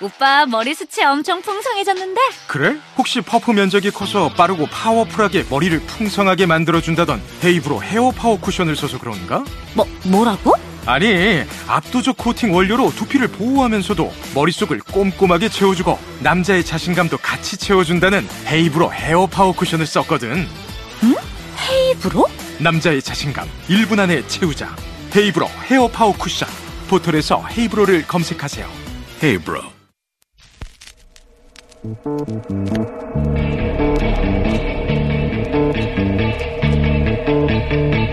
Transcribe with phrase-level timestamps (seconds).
[0.00, 2.20] 오빠 머리 숱이 엄청 풍성해졌는데?
[2.46, 2.76] 그래?
[2.98, 9.44] 혹시 퍼프 면적이 커서 빠르고 파워풀하게 머리를 풍성하게 만들어준다던 헤이브로 헤어 파워 쿠션을 써서 그런가?
[9.74, 10.54] 뭐 뭐라고?
[10.84, 19.26] 아니 압도적 코팅 원료로 두피를 보호하면서도 머릿속을 꼼꼼하게 채워주고 남자의 자신감도 같이 채워준다는 헤이브로 헤어
[19.26, 20.48] 파워 쿠션을 썼거든
[21.04, 21.14] 응?
[21.70, 22.26] 헤이브로?
[22.58, 24.74] 남자의 자신감 1분 안에 채우자
[25.14, 26.48] 헤이브로 헤어 파워 쿠션
[26.88, 28.68] 포털에서 헤이브로를 검색하세요
[29.22, 29.81] 헤이브로
[31.84, 32.06] Thank
[37.72, 38.11] you.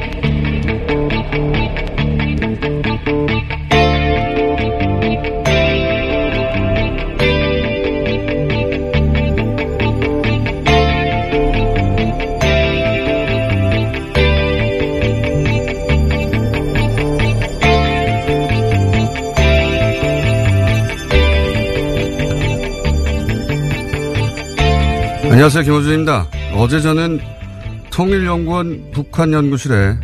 [25.40, 25.64] 안녕하세요.
[25.64, 26.28] 김호준입니다.
[26.54, 27.22] 어제 저는
[27.94, 29.98] 통일연구원 북한연구실의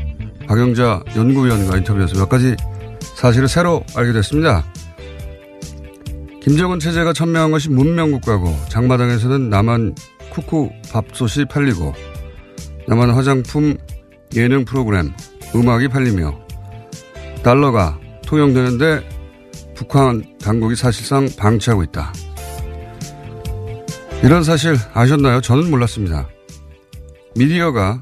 [0.48, 2.56] 박영자 연구위원과 인터뷰에서 몇 가지
[3.18, 4.64] 사실을 새로 알게 됐습니다.
[6.42, 9.96] 김정은 체제가 천명한 것이 문명국가고 장마당에서는 남한
[10.30, 11.94] 쿠쿠 밥솥이 팔리고
[12.88, 13.76] 남한 화장품
[14.38, 15.12] 예능 프로그램
[15.54, 16.34] 음악이 팔리며
[17.44, 19.06] 달러가 통용되는데
[19.76, 22.14] 북한 당국이 사실상 방치하고 있다.
[24.26, 25.40] 이런 사실 아셨나요?
[25.40, 26.28] 저는 몰랐습니다.
[27.36, 28.02] 미디어가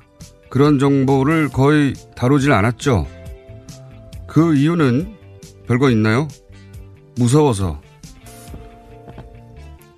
[0.49, 3.05] 그런 정보를 거의 다루질 않았죠.
[4.25, 5.17] 그 이유는
[5.67, 6.29] 별거 있나요?
[7.17, 7.81] 무서워서.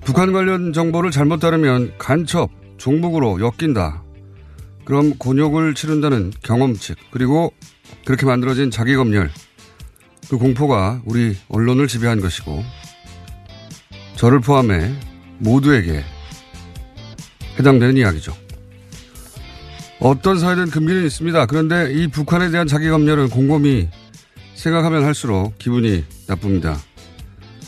[0.04, 4.02] 북한 관련 정보를 잘못 다루면 간첩, 종북으로 엮인다.
[4.84, 7.54] 그럼 곤욕을 치른다는 경험칙, 그리고
[8.04, 9.30] 그렇게 만들어진 자기검열.
[10.32, 12.64] 그 공포가 우리 언론을 지배한 것이고,
[14.16, 14.92] 저를 포함해
[15.38, 16.04] 모두에게
[17.60, 18.34] 해당되는 이야기죠.
[20.00, 21.46] 어떤 사회든 금기는 있습니다.
[21.46, 23.88] 그런데 이 북한에 대한 자기 검열은 곰곰이
[24.56, 26.78] 생각하면 할수록 기분이 나쁩니다.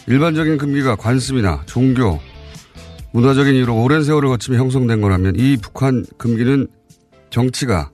[0.08, 2.20] 일반적인 금기가 관습이나 종교,
[3.12, 6.68] 문화적인 이유로 오랜 세월을 거치며 형성된 거라면 이 북한 금기는
[7.30, 7.92] 정치가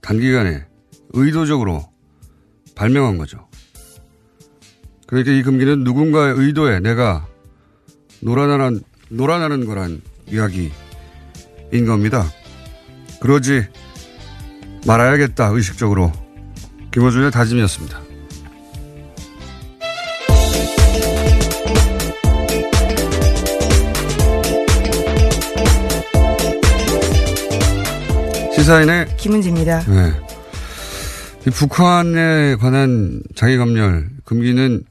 [0.00, 0.64] 단기간에
[1.10, 1.88] 의도적으로
[2.74, 3.48] 발명한 거죠.
[5.06, 7.26] 그러니까 이 금기는 누군가의 의도에 내가
[8.20, 10.70] 놀아나는, 놀아나는 거란 이야기
[11.72, 12.24] 인 겁니다.
[13.20, 13.66] 그러지
[14.86, 16.12] 말아야겠다, 의식적으로.
[16.92, 18.00] 김호준의 다짐이었습니다.
[28.54, 29.80] 시사인의 김은지입니다.
[29.84, 30.12] 네.
[31.46, 34.82] 이 북한에 관한 자기검열 금기는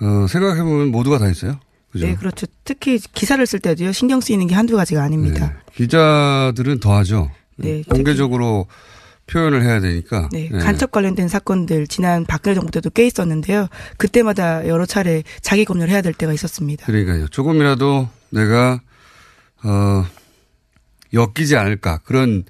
[0.00, 1.58] 어, 생각해보면 모두가 다 있어요.
[1.90, 2.06] 그죠?
[2.06, 2.46] 네, 그렇죠.
[2.64, 5.48] 특히 기사를 쓸 때도요, 신경 쓰이는 게 한두 가지가 아닙니다.
[5.48, 5.72] 네.
[5.74, 7.30] 기자들은 더 하죠.
[7.56, 8.66] 네, 공개적으로
[9.26, 10.28] 표현을 해야 되니까.
[10.32, 13.68] 네, 간첩 관련된 사건들 지난 박근혜 정부 때도 꽤 있었는데요.
[13.96, 16.86] 그때마다 여러 차례 자기 검열을 해야 될 때가 있었습니다.
[16.86, 17.28] 그러니까요.
[17.28, 18.80] 조금이라도 내가
[19.62, 20.04] 어
[21.12, 22.44] 엮이지 않을까 그런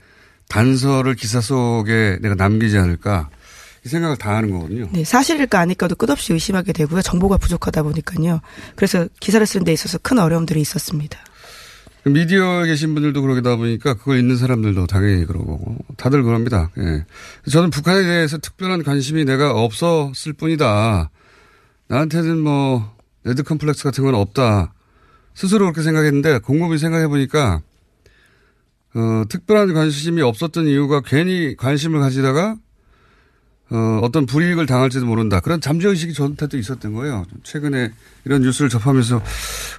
[0.49, 3.40] 단서를 기사 속에 내가 남기지 않을까 이
[3.85, 4.89] 생각을 다 하는 거거든요.
[4.93, 7.03] 네, 사실일까 아닐까도 끝없이 의심하게 되고요.
[7.03, 8.41] 정보가 부족하다 보니까요.
[8.77, 11.19] 그래서 기사를 쓰는 데 있어서 큰 어려움들이 있었습니다.
[12.05, 16.71] 미디어에 계신 분들도 그러다 보니까 그걸 읽는 사람들도 당연히 그러고 다들 그럽니다.
[16.79, 17.05] 예.
[17.51, 21.11] 저는 북한에 대해서 특별한 관심이 내가 없었을 뿐이다.
[21.89, 24.73] 나한테는 뭐 레드 컴플렉스 같은 건 없다.
[25.35, 27.61] 스스로 그렇게 생각했는데 곰곰이 생각해 보니까
[28.95, 32.57] 어, 특별한 관심이 없었던 이유가 괜히 관심을 가지다가
[33.71, 35.41] 어, 어떤 불이익을 당할지도 모른다.
[35.41, 37.25] 그런 잠재의식이 저한테도 있었던 거예요.
[37.45, 37.93] 최근에
[38.25, 39.23] 이런 뉴스를 접하면서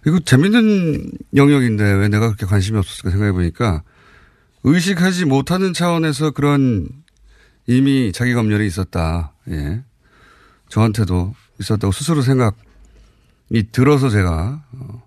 [0.08, 3.84] 이거 재밌는 영역인데 왜 내가 그렇게 관심이 없었을까 생각해 보니까
[4.64, 6.88] 의식하지 못하는 차원에서 그런
[7.68, 9.34] 이미 자기 검열이 있었다.
[9.50, 9.84] 예.
[10.70, 15.04] 저한테도 있었다고 스스로 생각이 들어서 제가 어.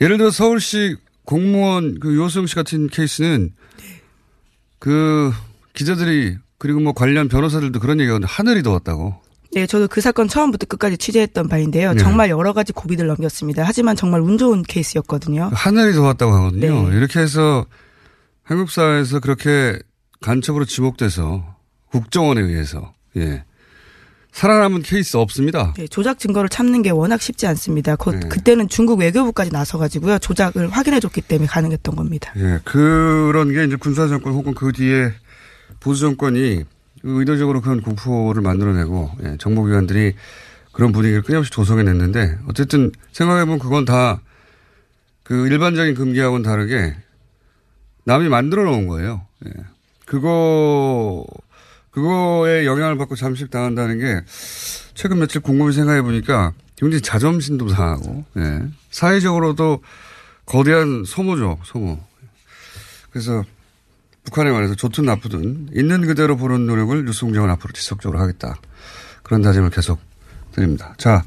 [0.00, 3.54] 예를 들어 서울시 공무원 그 유호성 씨 같은 케이스는
[4.78, 5.32] 그
[5.72, 9.14] 기자들이 그리고 뭐 관련 변호사들도 그런 얘기가 하는데 하늘이 더웠다고.
[9.52, 11.92] 네, 저도 그 사건 처음부터 끝까지 취재했던 바인데요.
[11.92, 11.98] 네.
[11.98, 13.62] 정말 여러 가지 고비를 넘겼습니다.
[13.64, 15.50] 하지만 정말 운 좋은 케이스였거든요.
[15.52, 16.88] 하늘이 더웠다고 하거든요.
[16.90, 16.96] 네.
[16.96, 17.64] 이렇게 해서
[18.42, 19.78] 한국 사회에서 그렇게
[20.20, 21.56] 간첩으로 지목돼서
[21.90, 23.44] 국정원에 의해서 예.
[24.32, 25.72] 살아남은 케이스 없습니다.
[25.78, 27.96] 네, 조작 증거를 참는 게 워낙 쉽지 않습니다.
[27.96, 28.28] 그, 네.
[28.28, 30.18] 그때는 중국 외교부까지 나서가지고요.
[30.18, 32.34] 조작을 확인해줬기 때문에 가능했던 겁니다.
[32.36, 35.12] 예, 그런 게 이제 군사 정권 혹은 그 뒤에
[35.80, 36.64] 보수 정권이
[37.02, 40.14] 의도적으로 그런 공포를 만들어내고, 예, 정보기관들이
[40.72, 44.20] 그런 분위기를 끊임없이 조성해냈는데, 어쨌든 생각해보면 그건 다
[45.26, 46.94] 그 일반적인 금기하고는 다르게
[48.04, 49.26] 남이 만들어 놓은 거예요.
[49.44, 49.50] 예.
[50.04, 51.26] 그거,
[51.90, 54.20] 그거에 영향을 받고 잠식 당한다는 게
[54.94, 58.62] 최근 며칠 곰곰이 생각해 보니까 굉장히 자존심도 상하고, 예.
[58.92, 59.82] 사회적으로도
[60.44, 61.98] 거대한 소모죠, 소모.
[63.10, 63.42] 그래서
[64.26, 68.56] 북한에 관해서 좋든 나쁘든 있는 그대로 보는 노력을 뉴스공장은 앞으로 지속적으로 하겠다.
[69.22, 70.00] 그런 다짐을 계속
[70.52, 70.94] 드립니다.
[70.98, 71.24] 자,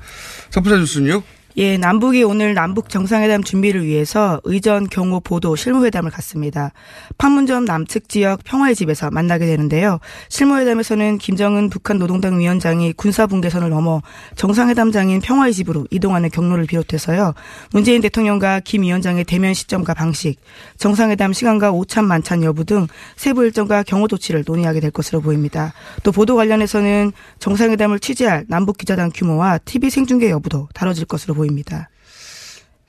[0.50, 1.24] 첫 번째 뉴스는요.
[1.58, 6.72] 예, 남북이 오늘 남북 정상회담 준비를 위해서 의전 경호 보도 실무회담을 갖습니다.
[7.18, 10.00] 판문점 남측 지역 평화의 집에서 만나게 되는데요.
[10.30, 14.04] 실무회담에서는 김정은 북한 노동당 위원장이 군사 분계선을 넘어
[14.36, 17.34] 정상회담장인 평화의 집으로 이동하는 경로를 비롯해서요.
[17.72, 20.40] 문재인 대통령과 김 위원장의 대면 시점과 방식,
[20.78, 22.86] 정상회담 시간과 오찬 만찬 여부 등
[23.16, 25.74] 세부 일정과 경호 조치를 논의하게 될 것으로 보입니다.
[26.04, 31.39] 또 보도 관련해서는 정상회담을 취재할 남북 기자단 규모와 TV 생중계 여부도 다뤄질 것으로 보입니다.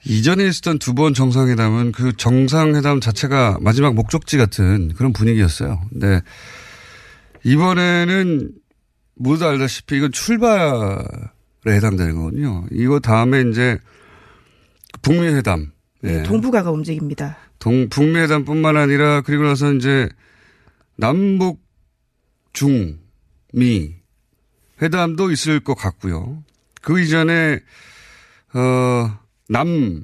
[0.03, 5.79] 이전에 있었던 두 번 정상회담은 그 정상회담 자체가 마지막 목적지 같은 그런 분위기였어요.
[5.89, 6.21] 근데
[7.43, 8.51] 이번에는
[9.15, 11.03] 모두 알다시피 이건 출발에
[11.67, 12.65] 해당되는 거거든요.
[12.71, 13.77] 이거 다음에 이제
[15.01, 15.71] 북미 회담.
[16.03, 16.23] 예.
[16.23, 17.37] 동북아가 움직입니다.
[17.59, 20.09] 동, 북미 회담뿐만 아니라 그리고 나서 이제
[20.97, 21.61] 남북
[22.53, 23.95] 중미
[24.81, 26.43] 회담도 있을 것 같고요.
[26.81, 27.59] 그 이전에
[28.53, 29.17] 어,
[29.49, 30.03] 남,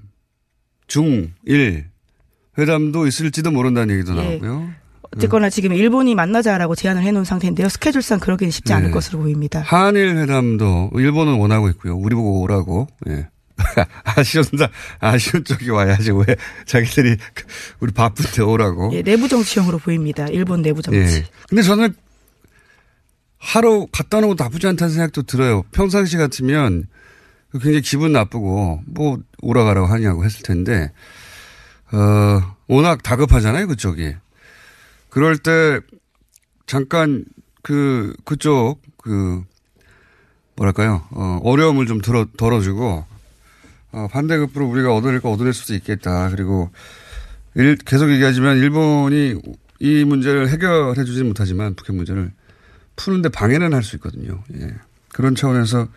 [0.87, 1.85] 중, 일
[2.57, 4.21] 회담도 있을지도 모른다는 얘기도 예.
[4.21, 4.69] 나오고요.
[5.15, 7.69] 어쨌거나 지금 일본이 만나자라고 제안을 해놓은 상태인데요.
[7.69, 8.91] 스케줄상 그러기는 쉽지 않을 네.
[8.91, 9.61] 것으로 보입니다.
[9.61, 11.95] 한일 회담도 일본은 원하고 있고요.
[11.95, 12.87] 우리 보고 오라고.
[13.09, 13.27] 예.
[14.03, 14.69] 아쉬운다.
[14.99, 16.11] 아쉬운 쪽이 와야지.
[16.11, 16.35] 왜
[16.65, 17.43] 자기들이 그
[17.79, 18.91] 우리 바쁜데 오라고.
[18.93, 20.27] 예, 내부 정치형으로 보입니다.
[20.27, 20.99] 일본 내부 정치.
[20.99, 21.25] 예.
[21.49, 21.95] 근데 저는
[23.37, 25.63] 하루 갔다 오는 것도 나쁘지 않다는 생각도 들어요.
[25.71, 26.85] 평상시 같으면
[27.53, 30.91] 굉장히 기분 나쁘고 뭐 오라가라고 하냐고 했을 텐데
[31.91, 34.15] 어 워낙 다급하잖아요 그쪽이.
[35.09, 35.79] 그럴 때
[36.65, 37.25] 잠깐
[37.63, 39.43] 그 그쪽 그
[40.55, 43.05] 뭐랄까요 어 어려움을 좀 덜어 덜어주고
[43.93, 46.29] 어 반대급부로 우리가 얻어낼 거 얻어낼 수도 있겠다.
[46.29, 46.69] 그리고
[47.55, 49.35] 일, 계속 얘기하지만 일본이
[49.79, 52.31] 이 문제를 해결해 주지 못하지만 북한 문제를
[52.95, 54.43] 푸는데 방해는 할 수 있거든요.
[54.55, 54.73] 예.
[55.13, 55.87] 그런 차원에서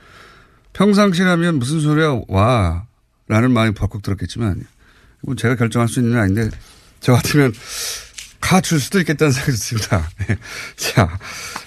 [0.72, 2.86] 평상시라면 무슨 소리야 와
[3.28, 4.64] 라는 마음이 벌컥 들었겠지만
[5.22, 6.50] 이건 제가 결정할 수 있는 건 아닌데
[7.00, 7.52] 저 같으면
[8.40, 10.08] 가줄 수도 있겠다는 생각이 듭니다.
[10.28, 10.36] 예.
[10.76, 11.18] 자,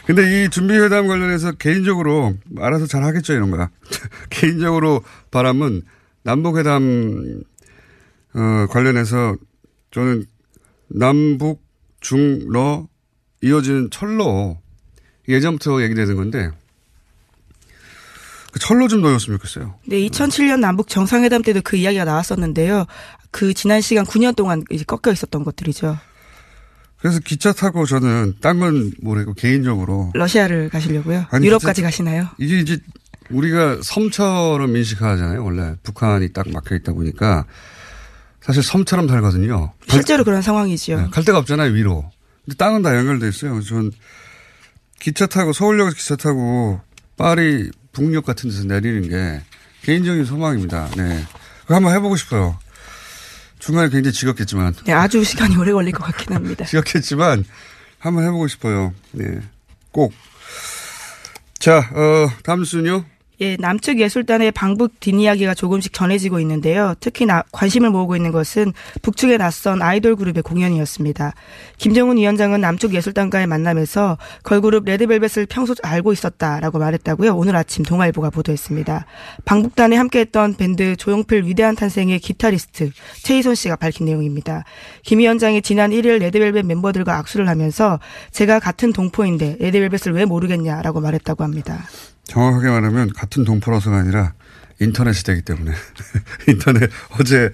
[0.05, 3.69] 근데 이 준비회담 관련해서 개인적으로 알아서 잘 하겠죠 이런 거야.
[4.29, 5.83] 개인적으로 바람은
[6.23, 7.43] 남북회담
[8.33, 9.37] 어, 관련해서
[9.91, 10.25] 저는
[10.87, 11.63] 남북
[12.01, 12.87] 중러
[13.41, 14.59] 이어지는 철로
[15.27, 16.51] 예전부터 얘기되는 건데
[18.53, 19.75] 그 철로 좀 넣었으면 좋겠어요.
[19.87, 22.85] 네, 2007년 남북 정상회담 때도 그 이야기가 나왔었는데요.
[23.31, 25.97] 그 지난 시간 9년 동안 이제 꺾여 있었던 것들이죠.
[26.99, 31.25] 그래서 기차 타고 저는 딴 건 모르고 개인적으로 러시아를 가시려고요.
[31.31, 32.27] 아니, 유럽까지 진짜- 가시나요?
[32.37, 32.77] 이게 이제
[33.31, 35.43] 우리가 섬처럼 인식하잖아요.
[35.43, 37.45] 원래 북한이 딱 막혀 있다 보니까
[38.39, 39.73] 사실 섬처럼 살거든요.
[39.89, 40.97] 실제로 그런 상황이지요.
[41.01, 42.09] 네, 갈 데가 없잖아요 위로.
[42.45, 43.59] 근데 땅은 다 연결돼 있어요.
[43.61, 43.91] 전
[44.99, 46.79] 기차 타고 서울역에서 기차 타고
[47.17, 49.41] 파리 북녘 같은 데서 내리는 게
[49.83, 50.89] 개인적인 소망입니다.
[50.97, 51.23] 네,
[51.67, 52.59] 한번 해보고 싶어요.
[53.59, 56.65] 중간에 굉장히 지겹겠지만 네, 아주 시간이 오래 걸릴 것 같긴 합니다.
[56.67, 57.45] 지겹겠지만
[57.99, 58.93] 한번 해보고 싶어요.
[59.11, 59.39] 네,
[59.91, 60.13] 꼭.
[61.59, 63.05] 자, 어, 다음 순요.
[63.43, 66.95] 예, 남측 예술단의 방북 뒷이야기가 조금씩 전해지고 있는데요.
[67.01, 68.71] 특히 나, 관심을 모으고 있는 것은
[69.01, 71.33] 북측에 낯선 아이돌 그룹의 공연이었습니다.
[71.77, 77.35] 김정은 위원장은 남쪽 예술단과의 만남에서 걸그룹 레드벨벳을 평소 알고 있었다라고 말했다고요.
[77.35, 79.05] 오늘 아침 동아일보가 보도했습니다.
[79.43, 82.91] 방북단에 함께했던 밴드 조용필 위대한 탄생의 기타리스트
[83.23, 84.63] 최희선 씨가 밝힌 내용입니다.
[85.01, 87.99] 김 위원장이 지난 1일 레드벨벳 멤버들과 악수를 하면서
[88.31, 91.83] 제가 같은 동포인데 레드벨벳을 왜 모르겠냐라고 말했다고 합니다.
[92.25, 94.33] 정확하게 말하면 같은 동포라서가 아니라
[94.79, 95.71] 인터넷이 되기 때문에.
[96.47, 96.89] 인터넷
[97.19, 97.51] 어제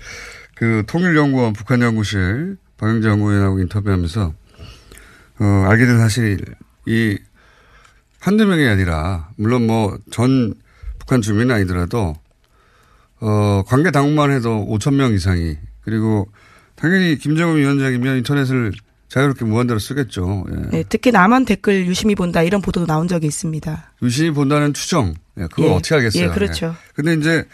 [0.55, 4.33] 그 통일연구원 북한연구실 박영재 연구위원하고 인터뷰하면서
[5.39, 7.19] 어, 알게 된 사실이
[8.19, 10.53] 한두 명이 아니라 물론 뭐 전
[11.09, 12.15] 북한 주민은 아니더라도
[13.19, 16.29] 어, 관계 당국만 해도 5천 명 이상이 그리고
[16.75, 18.73] 당연히 김정은 위원장이면 인터넷을
[19.09, 20.45] 자유롭게 무한대로 쓰겠죠.
[20.51, 20.69] 예.
[20.77, 23.91] 네, 특히 남한 댓글 유심히 본다 이런 보도도 나온 적이 있습니다.
[24.03, 25.13] 유심히 본다는 추정.
[25.37, 25.69] 예, 그걸 예.
[25.71, 26.23] 어떻게 하겠어요.
[26.23, 26.67] 예, 그렇죠.
[26.67, 26.91] 예.
[26.93, 27.45] 근데 이제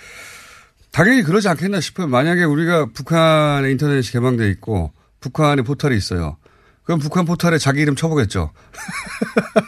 [0.91, 2.07] 당연히 그러지 않겠나 싶어요.
[2.07, 6.37] 만약에 우리가 북한의 인터넷이 개방돼 있고 북한의 포털이 있어요.
[6.83, 8.51] 그럼 북한 포털에 자기 이름 쳐보겠죠.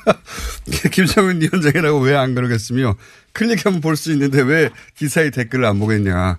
[0.92, 2.96] 김정은 위원장이라고 왜 안 그러겠으며
[3.34, 6.38] 클릭하면 볼 수 있는데 왜 기사의 댓글을 안 보겠냐.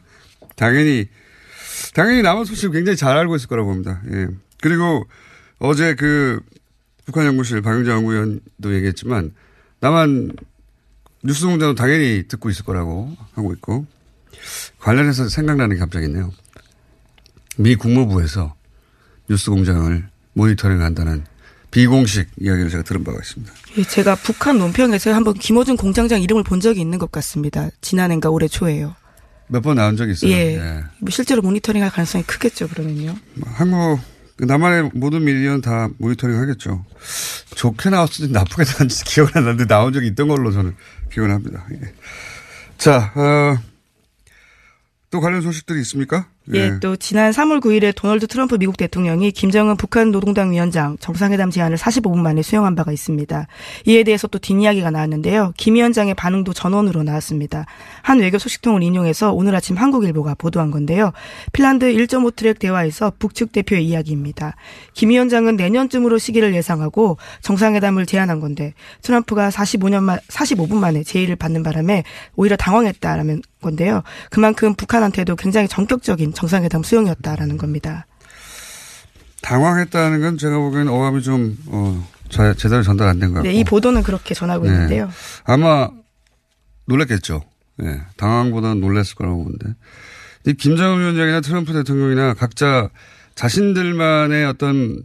[0.57, 1.07] 당연히
[1.95, 4.01] 당연히 남한 소식을 굉장히 잘 알고 있을 거라고 봅니다.
[4.13, 4.29] 예.
[4.61, 5.07] 그리고
[5.59, 6.41] 어제 그
[7.05, 9.33] 북한 연구실 박영재 연구위원도 얘기했지만
[9.81, 10.33] 남한
[11.25, 13.87] 뉴스 공장도 당연히 듣고 있을 거라고 하고 있고
[14.79, 16.33] 관련해서 생각나는 게 갑자기 있네요.
[17.57, 18.55] 미 국무부에서
[19.29, 21.25] 뉴스 공장을 모니터링 한다는
[21.71, 23.53] 비공식 이야기를 제가 들은 바가 있습니다.
[23.79, 27.69] 예, 제가 북한 논평에서 한번 김어준 공장장 이름을 본 적이 있는 것 같습니다.
[27.81, 28.95] 지난해인가 올해 초에요.
[29.49, 30.31] 몇 번 나온 적이 있어요.
[30.31, 30.57] 예.
[30.57, 30.85] 예.
[31.01, 33.17] 뭐 실제로 모니터링 할 가능성이 크겠죠, 그러면요.
[33.45, 33.99] 한국
[34.41, 36.85] 남한의 모든 미디어는 다 모니터링 하겠죠.
[37.57, 40.77] 좋게 나왔을지 나쁘게 나왔는지 기억은 안 나는데 나온 적이 있던 걸로 저는
[41.13, 41.67] 기억을 합니다.
[41.73, 41.93] 예.
[42.77, 43.59] 자, 어,
[45.11, 46.29] 또 관련 소식들이 있습니까?
[46.55, 51.77] 예, 또 지난 3월 9일에 도널드 트럼프 미국 대통령이 김정은 북한 노동당 위원장 정상회담 제안을
[51.77, 53.47] 45분 만에 수용한 바가 있습니다.
[53.87, 55.53] 이에 대해서 또 뒷이야기가 나왔는데요.
[55.57, 57.67] 김 위원장의 반응도 전원으로 나왔습니다.
[58.03, 61.13] 한 외교 소식통을 인용해서 오늘 아침 한국일보가 보도한 건데요.
[61.53, 64.55] 핀란드 1.5 트랙 대화에서 북측 대표의 이야기입니다.
[64.95, 71.63] 김 위원장은 내년쯤으로 시기를 예상하고 정상회담을 제안한 건데 트럼프가 45년 만 45분 만에 제의를 받는
[71.63, 72.05] 바람에
[72.37, 74.03] 오히려 당황했다라는 건데요.
[74.31, 78.07] 그만큼 북한한테도 굉장히 전격적인 정상회담 수용이었다라는 겁니다.
[79.43, 83.49] 당황했다는 건 제가 보기에는 어감이 좀, 어, 자- 제대로 전달 안 된 것 같고.
[83.49, 84.71] 네, 이 보도는 그렇게 전하고 네.
[84.73, 85.11] 있는데요.
[85.45, 85.91] 아마
[86.87, 87.43] 놀랐겠죠.
[87.83, 89.75] 예, 당황보다는 놀랐을 거라고 보는데.
[90.47, 92.89] 이 김정은 위원장이나 트럼프 대통령이나 각자
[93.35, 95.03] 자신들만의 어떤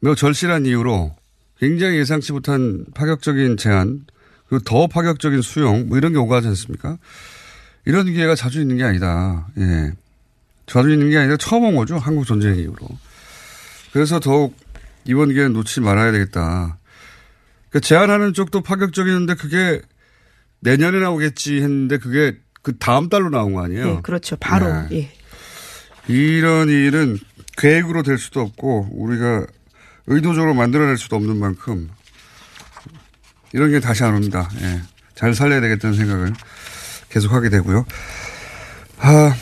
[0.00, 1.16] 매우 절실한 이유로
[1.58, 4.04] 굉장히 예상치 못한 파격적인 제안,
[4.48, 6.96] 그리고 더 파격적인 수용, 뭐 이런 게 오가지 않습니까?
[7.86, 9.48] 이런 기회가 자주 있는 게 아니다.
[9.58, 9.92] 예.
[10.70, 11.98] 자주 있는 게 아니라 처음 온 거죠.
[11.98, 12.86] 한국 전쟁 이후로.
[13.92, 14.56] 그래서 더욱
[15.04, 16.78] 이번 기회는 놓치지 말아야 되겠다.
[17.70, 19.82] 그 제안하는 쪽도 파격적이는데 그게
[20.60, 23.84] 내년에 나오겠지 했는데 그게 그 다음 달로 나온 거 아니에요?
[23.84, 24.36] 네, 그렇죠.
[24.36, 24.88] 바로 네.
[24.92, 26.12] 예.
[26.12, 27.18] 이런 일은
[27.56, 29.46] 계획으로 될 수도 없고 우리가
[30.06, 31.90] 의도적으로 만들어낼 수도 없는 만큼
[33.52, 34.48] 이런 게 다시 안 옵니다.
[34.60, 34.82] 예.
[35.16, 36.32] 잘 살려야 되겠다는 생각을
[37.08, 37.84] 계속 하게 되고요.
[38.98, 39.34] 아,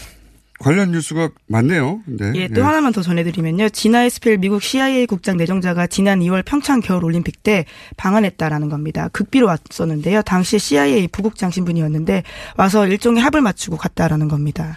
[0.58, 2.02] 관련 뉴스가 많네요.
[2.06, 2.32] 네.
[2.34, 3.68] 예, 또 하나만 더 전해드리면요.
[3.68, 7.64] 지나 에스펠 미국 CIA 국장 내정자가 지난 2월 평창 겨울 올림픽 때
[7.96, 9.08] 방한했다라는 겁니다.
[9.12, 10.22] 극비로 왔었는데요.
[10.22, 12.24] 당시 CIA 부국장 신분이었는데
[12.56, 14.76] 와서 일종의 합을 맞추고 갔다라는 겁니다.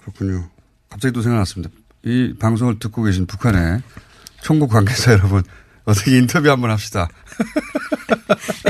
[0.00, 0.48] 그렇군요.
[0.88, 1.70] 갑자기 또 생각났습니다.
[2.04, 3.82] 이 방송을 듣고 계신 북한의
[4.40, 5.42] 총국 관계자 여러분,
[5.84, 7.08] 어떻게 인터뷰 한번 합시다.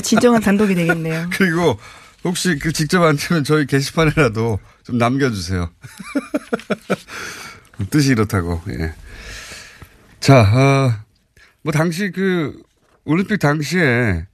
[0.03, 1.29] 진정한 단독이 되겠네요.
[1.33, 1.79] 그리고
[2.25, 4.59] 혹시 그 직접 안 되면 저희 게시판에라도
[4.89, 5.69] 좀 남겨주세요.
[7.91, 8.95] 뜻이 이렇다고, 예.
[10.19, 10.93] 자, 어,
[11.63, 12.59] 뭐 당시 그
[13.05, 14.27] 올림픽 당시에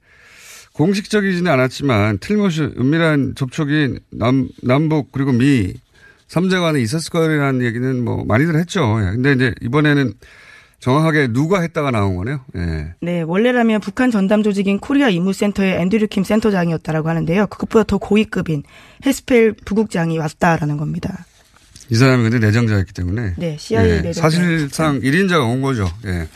[0.71, 5.73] 공식적이지는 않았지만 틀림없이 은밀한 접촉이 남, 남북 그리고 미
[6.29, 8.97] 3자 간에 있었을 거라는 얘기는 뭐 많이들 했죠.
[9.01, 9.11] 예.
[9.11, 10.13] 근데 이제 이번에는
[10.85, 12.45] 정확하게 누가 했다가 나온 거네요.
[12.55, 12.93] 예.
[13.01, 17.47] 네, 원래라면 북한 전담 조직인 코리아 임무센터의 앤드류 킴 센터장이었다라고 하는데요.
[17.47, 18.61] 그것보다 더 고위급인
[19.03, 21.25] 헤스펠 부국장이 왔다라는 겁니다.
[21.89, 23.33] 이 사람이 근데 내정자였기 때문에.
[23.35, 24.21] 네, CIA 예, 내정자.
[24.21, 25.89] 사실상 1인자가 온 거죠.
[26.05, 26.27] 예.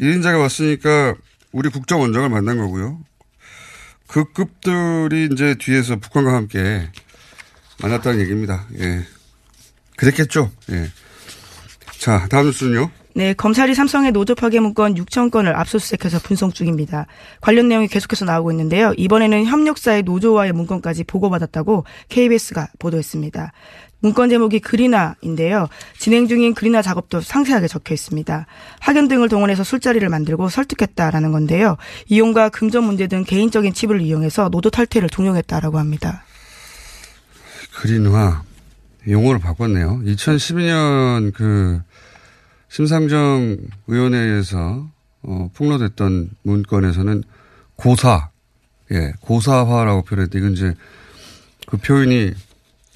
[0.00, 1.14] 1인자가 왔으니까
[1.52, 2.98] 우리 국정원장을 만난 거고요.
[4.08, 6.90] 그 급들이 이제 뒤에서 북한과 함께
[7.82, 8.66] 만났다는 얘기입니다.
[8.80, 9.06] 예.
[9.96, 10.50] 그랬겠죠.
[10.72, 10.90] 예.
[12.00, 12.97] 자, 다음 뉴스는요.
[13.14, 17.06] 네, 검찰이 삼성의 노조 파괴 문건 6천 건을 압수수색해서 분석 중입니다.
[17.40, 18.92] 관련 내용이 계속해서 나오고 있는데요.
[18.96, 23.52] 이번에는 협력사의 노조와의 문건까지 보고받았다고 KBS가 보도했습니다.
[24.00, 25.68] 문건 제목이 그리나인데요.
[25.98, 28.46] 진행 중인 그리나 작업도 상세하게 적혀 있습니다.
[28.78, 31.76] 학연 등을 동원해서 술자리를 만들고 설득했다라는 건데요.
[32.06, 36.22] 이용과 금전 문제 등 개인적인 칩을 이용해서 노조 탈퇴를 종용했다라고 합니다.
[37.80, 38.42] 그린화
[39.08, 40.02] 용어를 바꿨네요.
[40.04, 41.80] 2012년 그
[42.68, 43.56] 심상정
[43.86, 44.88] 의원회에서
[45.22, 47.24] 어, 폭로됐던 문건에서는
[47.76, 48.30] 고사,
[48.92, 50.74] 예, 고사화라고 표현했는데 이건 이제
[51.66, 52.32] 그 표현이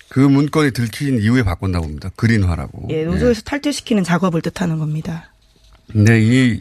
[0.09, 2.11] 그 문건이 들킨 이후에 바꾼다고 합니다.
[2.17, 2.88] 그린화라고.
[2.91, 3.43] 예, 노조에서 예.
[3.45, 5.33] 탈퇴시키는 작업을 뜻하는 겁니다.
[5.91, 6.61] 근데 이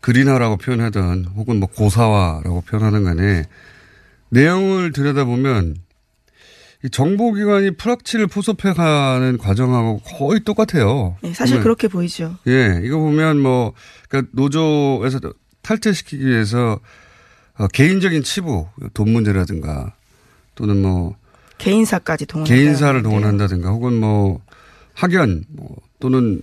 [0.00, 3.44] 그린화라고 표현하던 혹은 뭐 고사화라고 표현하는 간에
[4.30, 5.76] 내용을 들여다보면
[6.90, 11.16] 정보기관이 프락치를 포섭해가는 과정하고 거의 똑같아요.
[11.22, 11.62] 네, 사실 보면.
[11.62, 12.36] 그렇게 보이죠.
[12.46, 13.72] 예, 이거 보면 뭐,
[14.08, 15.20] 그러니까 노조에서
[15.62, 16.78] 탈퇴시키기 위해서
[17.56, 19.94] 어, 개인적인 치부, 돈 문제라든가
[20.54, 21.16] 또는 뭐
[21.58, 24.42] 개인사까지 동원 개인사를 동원한다든가 혹은 뭐
[24.94, 26.42] 학연 뭐 또는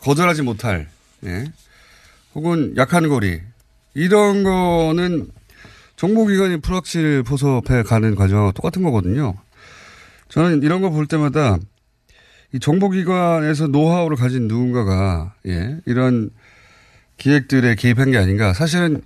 [0.00, 0.88] 거절하지 못할
[1.24, 1.44] 예.
[2.34, 3.40] 혹은 약한 고리
[3.94, 5.28] 이런 거는
[5.96, 9.34] 정보기관이 프락치를 포섭해 가는 과정하고 똑같은 거거든요.
[10.28, 11.58] 저는 이런 거 볼 때마다
[12.52, 16.30] 이 정보기관에서 노하우를 가진 누군가가 예, 이런
[17.16, 18.52] 기획들에 개입한 게 아닌가.
[18.52, 19.02] 사실은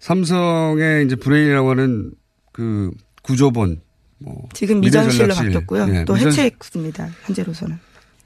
[0.00, 2.12] 삼성의 이제 브레인이라고 하는
[2.52, 2.90] 그
[3.22, 3.80] 구조본
[4.18, 5.88] 뭐 지금 미전실로 바뀌었고요.
[5.94, 6.30] 예, 또 미전...
[6.30, 7.08] 해체했습니다.
[7.24, 7.78] 현재로서는.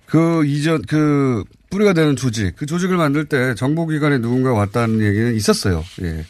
[0.07, 5.83] 그 이전 그 뿌리가 되는 조직, 그 조직을 만들 때 정보기관에 누군가 왔다는 얘기는 있었어요.
[6.03, 6.25] 예.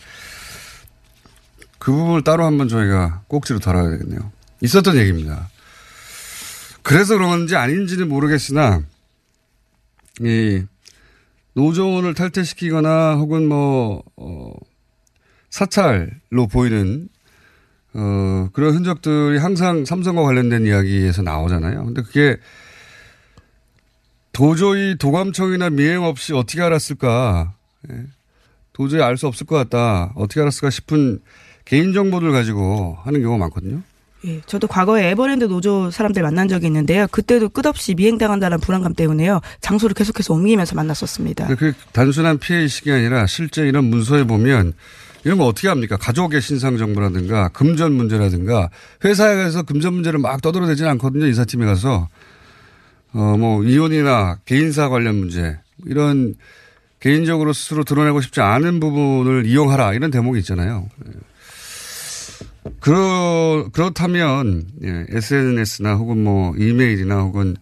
[1.78, 4.30] 그 부분을 따로 한번 저희가 꼭지로 다뤄야 되겠네요.
[4.60, 5.48] 있었던 얘기입니다.
[6.82, 8.82] 그래서 그런지 아닌지는 모르겠으나
[10.20, 10.62] 이
[11.54, 14.52] 노조원을 탈퇴시키거나 혹은 뭐 어,
[15.50, 17.08] 사찰로 보이는
[17.94, 21.84] 어, 그런 흔적들이 항상 삼성과 관련된 이야기에서 나오잖아요.
[21.84, 22.38] 근데 그게
[24.32, 27.54] 도저히 도감청이나 미행 없이 어떻게 알았을까.
[27.90, 28.06] 예.
[28.72, 30.12] 도저히 알 수 없을 것 같다.
[30.16, 31.20] 어떻게 알았을까 싶은
[31.66, 33.82] 개인정보들 가지고 하는 경우가 많거든요.
[34.24, 37.06] 예, 저도 과거에 에버랜드 노조 사람들 만난 적이 있는데요.
[37.10, 39.40] 그때도 끝없이 미행당한다는 불안감 때문에요.
[39.60, 41.54] 장소를 계속해서 옮기면서 만났었습니다.
[41.56, 44.74] 그 단순한 피해의식이 아니라 실제 이런 문서에 보면
[45.24, 45.96] 이런 거 어떻게 합니까?
[45.96, 48.70] 가족의 신상 정보라든가 금전 문제라든가
[49.04, 51.26] 회사에 가서 금전 문제를 막 떠들어대지는 않거든요.
[51.26, 52.08] 이사팀에 가서
[53.14, 56.34] 어 뭐 이혼이나 개인사 관련 문제 이런
[57.00, 60.88] 개인적으로 스스로 드러내고 싶지 않은 부분을 이용하라 이런 대목이 있잖아요.
[62.80, 67.56] 그렇, 그렇다면, 예, SNS나 혹은 뭐 이메일이나 혹은,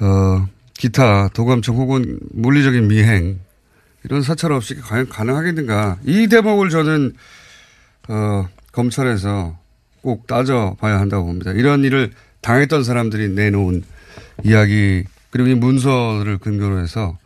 [0.00, 3.40] 어, 기타 도감청 혹은 물리적인 미행
[4.02, 5.98] 이런 사찰 없이 과연 가능하겠는가.
[6.04, 7.14] 이 대목을 저는,
[8.08, 9.58] 어, 검찰에서
[10.02, 11.52] 꼭 따져봐야 한다고 봅니다.
[11.52, 12.12] 이런 일을
[12.42, 13.84] 당했던 사람들이 내놓은
[14.42, 17.16] 이야기, 그리고 이 문서를 근거로 해서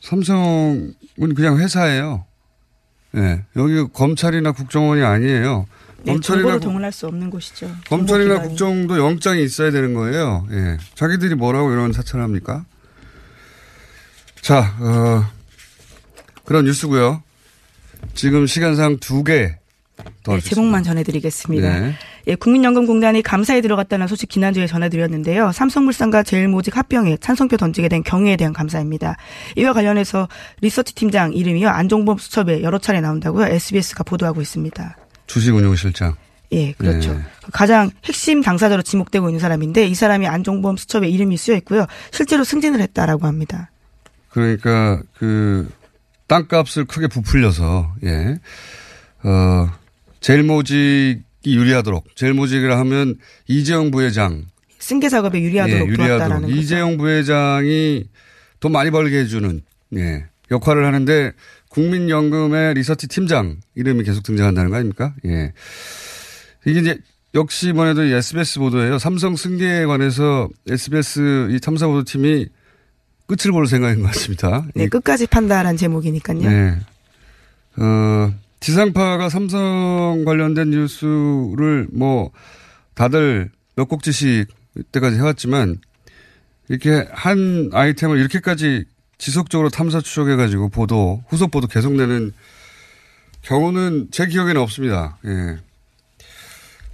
[0.00, 2.24] 삼성은 그냥 회사예요.
[3.14, 3.20] 예.
[3.20, 3.44] 네.
[3.56, 5.66] 여기 검찰이나 국정원이 아니에요.
[6.04, 7.70] 네, 검찰이나 동원할 수 없는 곳이죠.
[7.88, 10.46] 검찰이나 국정도 영장이 있어야 되는 거예요.
[10.50, 10.78] 예.
[10.94, 12.64] 자기들이 뭐라고 이런 사찰을 합니까?
[14.40, 15.24] 자, 어,
[16.44, 17.22] 그런 뉴스고요.
[18.14, 19.56] 지금 시간상 두 개.
[20.24, 21.80] 네, 제목만 전해드리겠습니다.
[21.80, 21.94] 네.
[22.28, 25.50] 예, 국민연금공단이 감사에 들어갔다는 소식 지난주에 전해드렸는데요.
[25.52, 29.16] 삼성물산과 제일모직 합병에 찬성표 던지게 된 경위에 대한 감사입니다.
[29.56, 30.28] 이와 관련해서
[30.60, 33.46] 리서치 팀장 이름이요 안종범 수첩에 여러 차례 나온다고요.
[33.46, 34.96] SBS가 보도하고 있습니다.
[35.26, 36.14] 주식운용실장.
[36.52, 37.14] 예, 그렇죠.
[37.14, 37.20] 네.
[37.52, 41.86] 가장 핵심 당사자로 지목되고 있는 사람인데 이 사람이 안종범 수첩에 이름이 쓰여 있고요.
[42.10, 43.70] 실제로 승진을 했다라고 합니다.
[44.28, 45.68] 그러니까 그
[46.28, 48.38] 땅값을 크게 부풀려서 예.
[49.24, 49.70] 어
[50.22, 53.16] 제일 모직이 유리하도록 제일 모직이라 하면
[53.48, 54.46] 이재용 부회장
[54.78, 56.50] 승계 작업에 유리하도록, 예, 유리하도록.
[56.50, 58.04] 이재용 부회장이
[58.58, 59.60] 돈 많이 벌게 해주는
[59.96, 61.32] 예, 역할을 하는데
[61.68, 65.14] 국민연금의 리서치 팀장 이름이 계속 등장한다는 거 아닙니까?
[65.24, 65.52] 예.
[66.66, 66.98] 이게 이제
[67.34, 68.98] 역시 이번에도 SBS 보도예요.
[68.98, 72.46] 삼성 승계에 관해서 SBS 이 탐사 보도팀이
[73.26, 74.66] 끝을 볼 생각인 것 같습니다.
[74.74, 76.40] 네, 끝까지 판다라는 제목이니까요.
[76.40, 76.78] 네.
[77.76, 82.30] 어, 지상파가 삼성 관련된 뉴스를 뭐
[82.94, 84.46] 다들 몇 곡지씩
[84.76, 85.78] 이때까지 해왔지만
[86.68, 88.84] 이렇게 한 아이템을 이렇게까지
[89.18, 92.32] 지속적으로 탐사 추적해가지고 보도, 후속 보도 계속 내는
[93.42, 95.18] 경우는 제 기억에는 없습니다.
[95.26, 95.58] 예.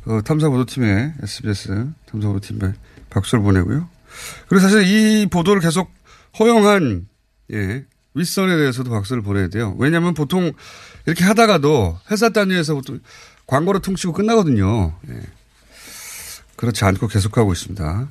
[0.07, 1.69] 어, 탐사 보도팀에, SBS
[2.07, 2.73] 탐사 보도팀에
[3.11, 3.89] 박수를 보내고요.
[4.49, 5.91] 그리고 사실 이 보도를 계속
[6.39, 7.07] 허용한
[7.53, 9.77] 예, 윗선에 대해서도 박수를 보내야 돼요.
[9.79, 10.53] 왜냐하면 보통
[11.09, 13.01] 이렇게 하다가도 회사 단위에서 보통
[13.47, 14.93] 광고로 퉁치고 끝나거든요.
[15.09, 15.21] 예.
[16.57, 18.09] 그렇지 않고 계속하고 있습니다.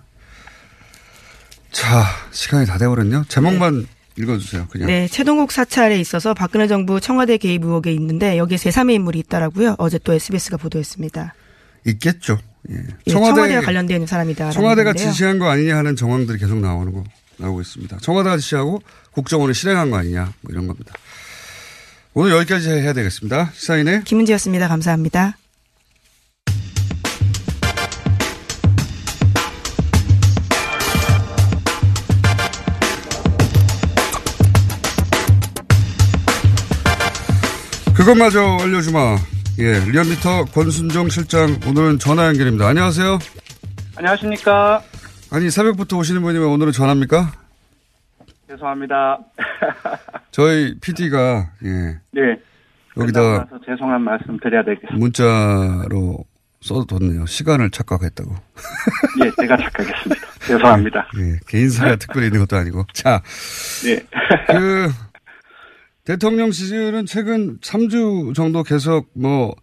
[1.72, 3.26] 자, 시간이 다 돼버렸네요.
[3.28, 4.68] 제목만 읽어주세요.
[4.72, 4.88] 그냥.
[4.88, 9.76] 네, 최동국 사찰에 있어서 박근혜 정부 청와대 개입 의혹에 있는데 여기에 제3의 인물이 있다라고요.
[9.78, 11.36] 어제 또 SBS가 보도했습니다.
[11.86, 12.40] 있겠죠.
[12.72, 12.84] 예.
[13.06, 14.50] 예, 청와대 와 관련되어 있는 사람이다.
[14.50, 17.04] 청와대가 지시한 거 아니냐 하는 정황들이 계속 나오는 거
[17.38, 17.98] 나오고 있습니다.
[17.98, 18.82] 청와대가 지시하고
[19.12, 20.96] 국정원이 실행한 거 아니냐 뭐 이런 겁니다.
[22.20, 23.52] 오늘 여기까지 해야 되겠습니다.
[23.54, 24.68] 시사인의 김은지였습니다.
[24.68, 25.38] 감사합니다.
[37.96, 39.18] 그것마저 알려주마.
[39.60, 42.68] 예, 리얼미터 권순정 실장 오늘은 전화 연결입니다.
[42.68, 43.20] 안녕하세요.
[43.96, 44.82] 안녕하십니까.
[45.30, 47.47] 아니 새벽부터 오시는 분이 왜 오늘은 전화입니까?
[48.48, 49.20] 죄송합니다.
[50.32, 52.00] 저희 PD가 예.
[52.12, 52.40] 네.
[52.98, 54.96] 여기다 죄송한 말씀 드려야 되겠습니다.
[54.96, 56.26] 문자로
[56.62, 57.26] 써뒀네요.
[57.26, 58.32] 시간을 착각했다고.
[59.24, 60.28] 예, 제가 착각했습니다.
[60.48, 61.08] 죄송합니다.
[61.20, 62.86] 예, 개인사가 특별히 있는 것도 아니고.
[62.94, 63.22] 자,
[63.84, 64.00] 네.
[64.48, 64.90] 그
[66.06, 69.54] 대통령 지지율은 최근 3주 정도 계속 뭐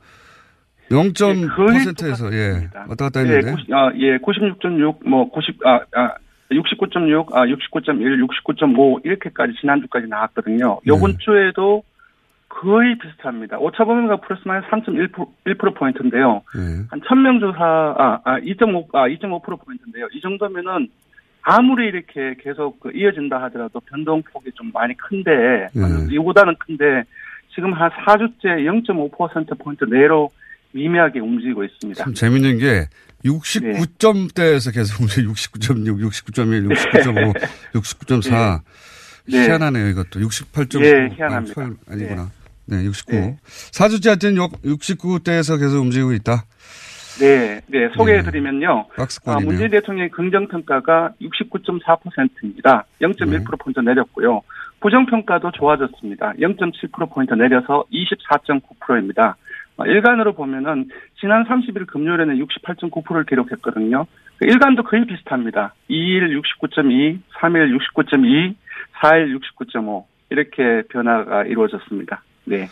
[0.90, 3.48] 0.%에서 예, 왔다 갔다 했는데.
[3.48, 6.14] 예, 90, 아, 예, 96.6, 뭐 90, 아, 아
[6.50, 10.80] 69.6, 아 69.1, 69.5 이렇게까지 지난주까지 나왔거든요.
[10.86, 11.16] 요번 네.
[11.18, 11.82] 주에도
[12.48, 13.58] 거의 비슷합니다.
[13.58, 16.42] 오차 범위가 플러스 마이너스 3.1% 1%포인트인데요.
[16.56, 16.60] 예.
[16.88, 20.06] 한 1000명 조사, 아, 아, 2.5, 아, 2.5%포인트인데요.
[20.12, 20.88] 이 정도면은
[21.42, 26.14] 아무리 이렇게 계속 그 이어진다 하더라도 변동폭이 좀 많이 큰데, 네.
[26.14, 27.02] 이보다는 큰데,
[27.54, 30.30] 지금 한 4주째 0.5%포인트 내로
[30.74, 32.02] 미미하게 움직이고 있습니다.
[32.02, 32.88] 참 재밌는 게
[33.24, 37.34] 69점대에서 계속 움직여 69.6, 69.1, 69.5,
[37.72, 38.60] 69.4.
[39.26, 39.46] 네.
[39.46, 40.20] 희한하네요, 이것도.
[40.20, 40.84] 68.9.
[40.84, 41.62] 예, 희한합니다.
[41.62, 42.30] 아, 아니구나.
[42.66, 43.36] 네, 69.
[43.44, 46.44] 사 4주째 하여튼 69대에서 계속 움직이고 있다.
[47.20, 48.86] 네, 네, 소개해드리면요.
[48.90, 49.46] 아, 박스권이네요.
[49.46, 52.84] 문재인 대통령의 긍정평가가 69.4%입니다.
[53.00, 54.42] 0.1%포인트 내렸고요.
[54.80, 56.32] 부정평가도 좋아졌습니다.
[56.32, 59.36] 0.7%포인트 내려서 24.9%입니다.
[59.76, 60.88] 어, 일간으로 보면은
[61.20, 64.06] 지난 30일 금요일에는 68.9%를 기록했거든요.
[64.38, 65.74] 그 일간도 거의 비슷합니다.
[65.90, 68.54] 2일 69.2, 3일 69.2,
[69.00, 72.22] 4일 69.5 이렇게 변화가 이루어졌습니다.
[72.44, 72.68] 네.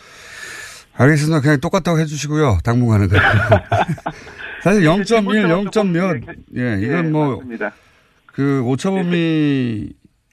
[0.95, 1.41] 알겠습니다.
[1.41, 2.59] 그냥 똑같다고 해주시고요.
[2.63, 3.07] 당분간은.
[4.61, 5.91] 사실 0.1, 0.
[5.91, 6.15] 몇,
[6.55, 7.73] 예, 이건 네, 뭐, 맞습니다.
[8.27, 9.89] 그 오차범위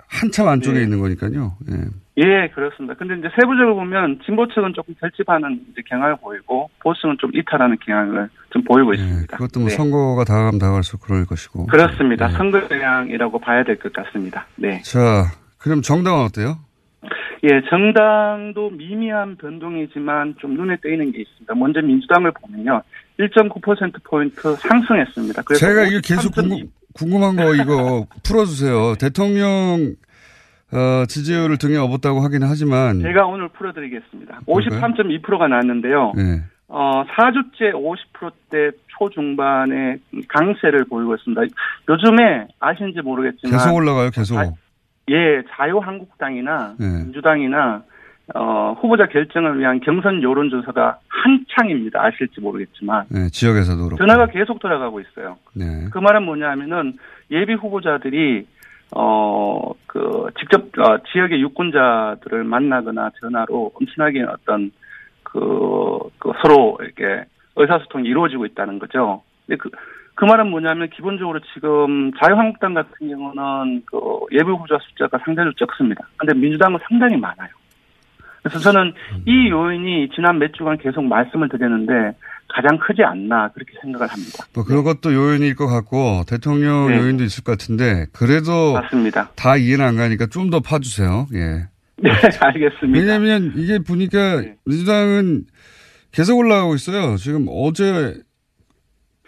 [0.06, 0.84] 한참 안쪽에 네.
[0.84, 1.56] 있는 거니까요.
[1.70, 1.74] 예.
[2.22, 2.94] 예, 그렇습니다.
[2.94, 8.28] 근데 이제 세부적으로 보면 진보 측은 조금 결집하는 이제 경향을 보이고 보수는 좀 이탈하는 경향을
[8.50, 9.36] 좀 보이고 있습니다.
[9.38, 9.74] 그것도 뭐 네.
[9.74, 11.66] 선거가 다가가면 다가갈수록 그럴 것이고.
[11.66, 12.26] 그렇습니다.
[12.28, 12.32] 네.
[12.34, 14.46] 선거 영향이라고 봐야 될 것 같습니다.
[14.56, 14.82] 네.
[14.82, 15.24] 자,
[15.58, 16.58] 그럼 정당은 어때요?
[17.44, 21.54] 예, 정당도 미미한 변동이지만 좀 눈에 띄는 게 있습니다.
[21.54, 22.82] 먼저 민주당을 보면요.
[23.18, 25.42] 1.9%포인트 상승했습니다.
[25.42, 28.96] 그래서 제가 이거 계속 53.2 궁금, 궁금 한 거 이거 풀어주세요.
[29.00, 29.94] 대통령
[30.72, 33.00] 어, 지지율을 등에 업었다고 하긴 하지만.
[33.00, 34.40] 제가 오늘 풀어드리겠습니다.
[34.46, 34.92] 그럴까요?
[34.92, 36.12] 53.2%가 나왔는데요.
[36.16, 36.42] 네.
[36.68, 41.42] 어, 4주째 50%대 초중반의 강세를 보이고 있습니다.
[41.88, 43.52] 요즘에 아시는지 모르겠지만.
[43.58, 44.38] 계속 올라가요, 계속.
[44.38, 44.44] 아,
[45.10, 46.86] 예, 자유한국당이나 네.
[47.04, 47.82] 민주당이나
[48.32, 52.00] 어, 후보자 결정을 위한 경선 여론조사가 한창입니다.
[52.00, 53.06] 아실지 모르겠지만.
[53.08, 53.96] 네, 지역에서도 그렇고.
[53.96, 55.36] 전화가 계속 돌아가고 있어요.
[55.52, 55.86] 네.
[55.90, 56.92] 그 말은 뭐냐면은
[57.32, 58.46] 예비 후보자들이
[58.92, 64.72] 어, 그, 직접, 어, 지역의 유권자들을 만나거나 전화로 엄청나게 어떤,
[65.22, 67.24] 그, 그 서로 이렇게
[67.56, 69.22] 의사소통이 이루어지고 있다는 거죠.
[69.46, 69.70] 근데 그,
[70.14, 73.96] 그 말은 뭐냐면 기본적으로 지금 자유한국당 같은 경우는 그
[74.32, 76.06] 예비 후보자 숫자가 상대적으로 적습니다.
[76.16, 77.48] 근데 민주당은 상당히 많아요.
[78.42, 78.92] 그래서 저는
[79.26, 82.16] 이 요인이 지난 몇 주간 계속 말씀을 드렸는데
[82.54, 84.44] 가장 크지 않나 그렇게 생각을 합니다.
[84.54, 86.98] 뭐 그런 것도 요인일 것 같고 대통령 네.
[86.98, 89.30] 요인도 있을 것 같은데 그래도 맞습니다.
[89.36, 91.26] 다 이해는 안 가니까 좀 더 파주세요.
[91.34, 91.68] 예.
[92.02, 92.10] 네,
[92.40, 92.98] 알겠습니다.
[92.98, 94.54] 왜냐하면 이게 보니까 네.
[94.64, 95.44] 민주당은
[96.12, 97.16] 계속 올라가고 있어요.
[97.16, 98.14] 지금 어제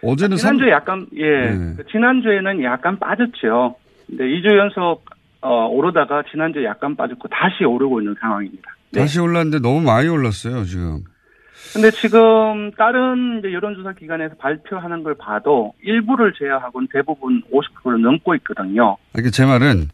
[0.03, 1.73] 어제는 삼- 지난주에 약간 예 네.
[1.77, 3.75] 그 지난주에는 약간 빠졌죠.
[4.07, 5.05] 근데 2주 연속
[5.41, 8.63] 어, 오르다가 지난주에 약간 빠졌고 다시 오르고 있는 상황입니다.
[8.91, 9.01] 네.
[9.01, 11.03] 다시 올랐는데 너무 많이 올랐어요 지금.
[11.71, 18.97] 근데 지금 다른 이제 여론조사 기관에서 발표하는 걸 봐도 일부를 제외하고는 대부분 50%를 넘고 있거든요.
[19.17, 19.89] 이게 제 말은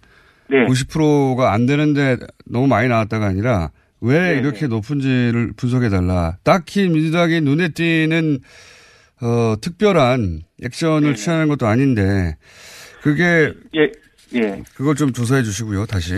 [0.50, 0.66] 네.
[0.66, 3.70] 90%가 안 되는데 너무 많이 나왔다가 아니라
[4.02, 6.38] 왜 네, 이렇게 높은지를 분석해 달라.
[6.44, 8.40] 딱히 민주당이 눈에 띄는
[9.22, 11.16] 어, 특별한 액션을 네, 네.
[11.16, 12.38] 취하는 것도 아닌데
[13.02, 13.92] 그게 예.
[14.36, 14.62] 예.
[14.76, 16.14] 그걸 좀 조사해 주시고요, 다시.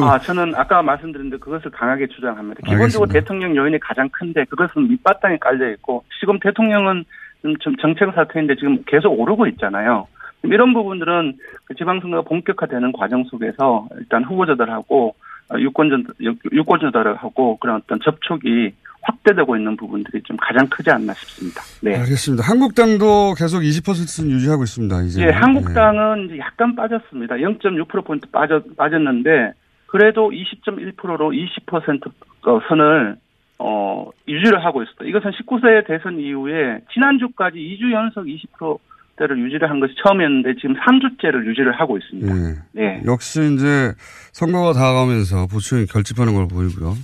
[0.00, 2.60] 아, 저는 아까 말씀드린 데 그것을 강하게 주장합니다.
[2.64, 3.12] 기본적으로 알겠습니다.
[3.12, 7.04] 대통령 요인이 가장 큰데 그것은 밑바탕에 깔려 있고 지금 대통령은
[7.42, 10.06] 좀 정- 정책 사퇴인데 지금 계속 오르고 있잖아요.
[10.44, 15.14] 이런 부분들은 그 지방선거가 본격화되는 과정 속에서 일단 후보자들하고
[15.50, 18.72] 어, 유권자, 유- 유권자들하고 그런 어떤 접촉이
[19.04, 21.62] 확대되고 있는 부분들이 좀 가장 크지 않나 싶습니다.
[21.82, 21.96] 네.
[21.96, 22.44] 알겠습니다.
[22.44, 25.22] 한국당도 계속 20%는 유지하고 있습니다, 이제.
[25.22, 27.36] 예, 한국당은 이제 약간 빠졌습니다.
[27.36, 29.52] 0.6%포인트 빠졌, 빠졌는데,
[29.86, 32.10] 그래도 20.1%로 20%
[32.46, 33.16] 어, 선을,
[33.58, 35.04] 어, 유지를 하고 있습니다.
[35.04, 41.72] 이것은 19세 대선 이후에 지난주까지 2주 연속 20%대를 유지를 한 것이 처음이었는데, 지금 3주째를 유지를
[41.72, 42.34] 하고 있습니다.
[42.36, 42.54] 예.
[42.72, 43.02] 네.
[43.06, 43.92] 역시 이제
[44.32, 46.94] 선거가 다가가면서 보충이 결집하는 걸 보이고요.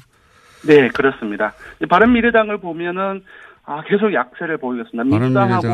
[0.67, 1.53] 네, 그렇습니다.
[1.77, 3.23] 이제 바른 미래당을 보면은,
[3.67, 5.05] 아, 계속 약세를 보이고 있습니다.
[5.05, 5.67] 민주당하고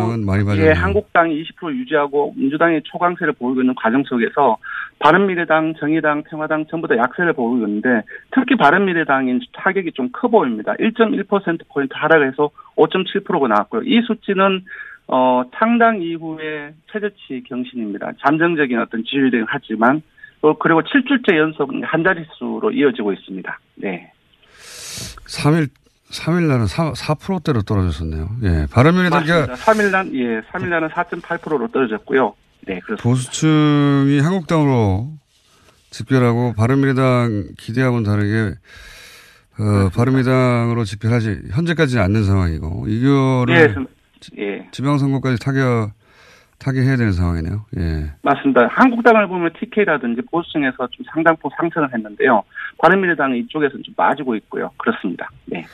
[0.68, 0.72] 예.
[0.72, 4.58] 한국당이 20% 유지하고 민주당이 초강세를 보이고 있는 과정 속에서
[4.98, 10.74] 바른미래당, 정의당, 평화당 전부 다 약세를 보이고 있는데 특히 바른미래당이 타격이 좀 커 보입니다.
[10.74, 13.82] 1.1%포인트 하락해서 5.7%가 나왔고요.
[13.84, 14.62] 이 수치는
[15.08, 18.12] 어, 창당 이후에 최저치 경신입니다.
[18.20, 20.02] 잠정적인 어떤 지지율이 하지만
[20.42, 23.58] 어, 그리고 7주째 연속 한 자릿수로 이어지고 있습니다.
[23.76, 24.12] 네.
[25.26, 25.68] 3일,
[26.10, 28.30] 3일 날은 4, 4%대로 떨어졌었네요.
[28.44, 28.66] 예.
[28.70, 29.54] 바른미래당이 맞습니다.
[29.54, 32.34] 3일 날, 예, 3일 날은 4.8%로 떨어졌고요.
[32.66, 33.02] 네, 그렇습니다.
[33.02, 35.12] 보수층이 한국당으로
[35.90, 38.54] 집결하고 바른미래당 기대하고는 다르게
[39.58, 43.86] 어, 바른미래당으로 집결하지 현재까지는 않는 상황이고 이거를 예, 좀-
[44.38, 45.92] 예, 지방선거까지 타격
[46.58, 47.66] 타격해야 되는 상황이네요.
[47.78, 48.10] 예.
[48.22, 48.66] 맞습니다.
[48.68, 52.42] 한국당을 보면 TK라든지 보수층에서 좀 상당폭 상승을 했는데요.
[52.78, 54.70] 바른미래당은 이쪽에서는 좀 빠지고 있고요.
[54.76, 55.30] 그렇습니다.
[55.46, 55.64] 네.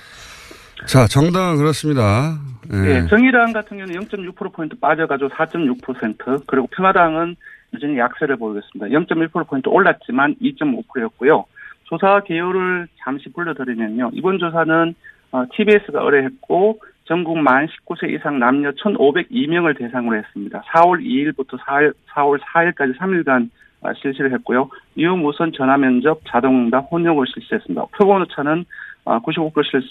[0.86, 2.38] 자 정당은 그렇습니다.
[2.72, 2.96] 예.
[2.96, 7.36] 예, 정의당 같은 경우는 0.6%포인트 빠져가지고 4.6%, 그리고 평화당은
[7.74, 8.98] 여전히 약세를 보이고 있습니다.
[8.98, 11.44] 0.1%포인트 올랐지만 2.5%였고요.
[11.84, 14.10] 조사 개요를 잠시 불러드리면요.
[14.14, 14.94] 이번 조사는
[15.32, 20.62] 어, TBS가 의뢰했고 전국 만 19세 이상 남녀 1,502명을 대상으로 했습니다.
[20.74, 23.50] 4월 2일부터 4일, 4월 4일까지 3일간
[23.82, 24.68] 어, 실시를 했고요.
[24.96, 27.86] 유무선 전화 면접, 자동응답, 혼용을 실시했습니다.
[27.98, 28.64] 표본 오차는
[29.04, 29.82] 95%실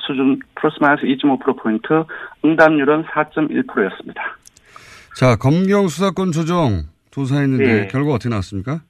[0.00, 2.04] 수준 플러스 마이너스 2.5%포인트,
[2.44, 4.36] 응답률은 4.1%였습니다.
[5.16, 7.88] 자 검경 수사권 조정 조사했는데 예.
[7.88, 8.82] 결과 어떻게 나왔습니까?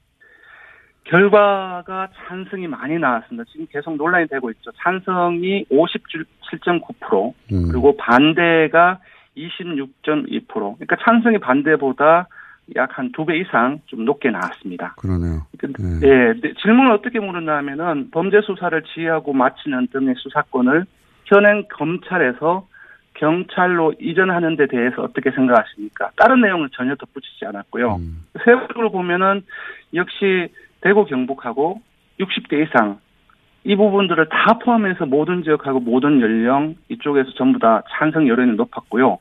[1.11, 3.43] 결과가 찬성이 많이 나왔습니다.
[3.51, 4.71] 지금 계속 논란이 되고 있죠.
[4.81, 7.67] 찬성이 57.9%, 음.
[7.69, 8.99] 그리고 반대가
[9.35, 10.47] 26.2%.
[10.47, 12.27] 그러니까 찬성이 반대보다
[12.77, 14.95] 약 한 두 배 이상 좀 높게 나왔습니다.
[14.97, 15.41] 그러네요.
[16.03, 16.07] 예.
[16.07, 20.85] 예, 네, 질문을 어떻게 물었냐면은 범죄 수사를 지휘하고 마치는 등의 수사권을
[21.25, 22.65] 현행 검찰에서
[23.15, 26.11] 경찰로 이전하는 데 대해서 어떻게 생각하십니까?
[26.15, 27.95] 다른 내용을 전혀 덧붙이지 않았고요.
[27.95, 28.23] 음.
[28.45, 29.41] 세부적으로 보면은
[29.93, 30.47] 역시
[30.81, 31.81] 대구 경북하고
[32.19, 32.99] 60대 이상
[33.63, 39.19] 이 부분들을 다 포함해서 모든 지역하고 모든 연령 이쪽에서 전부 다 찬성 여론이 높았고요.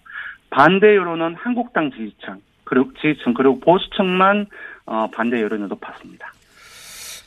[0.49, 4.47] 반대 여론은 한국당 지지층 그리고 지지층 그리고 보수층만
[4.87, 6.33] 어, 반대 여론이 높았습니다.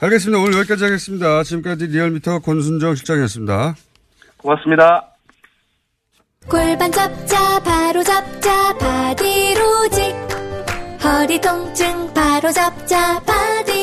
[0.02, 0.41] 알겠습니다.
[0.41, 1.43] 오늘 여기까지 하겠습니다.
[1.43, 3.76] 지금까지 리얼미터 권순정 실장이었습니다.
[4.38, 5.10] 고맙습니다.
[6.50, 10.13] 골반 잡자 바로 잡자 바디로직
[11.04, 13.83] 허리 통증 바로 잡자 바디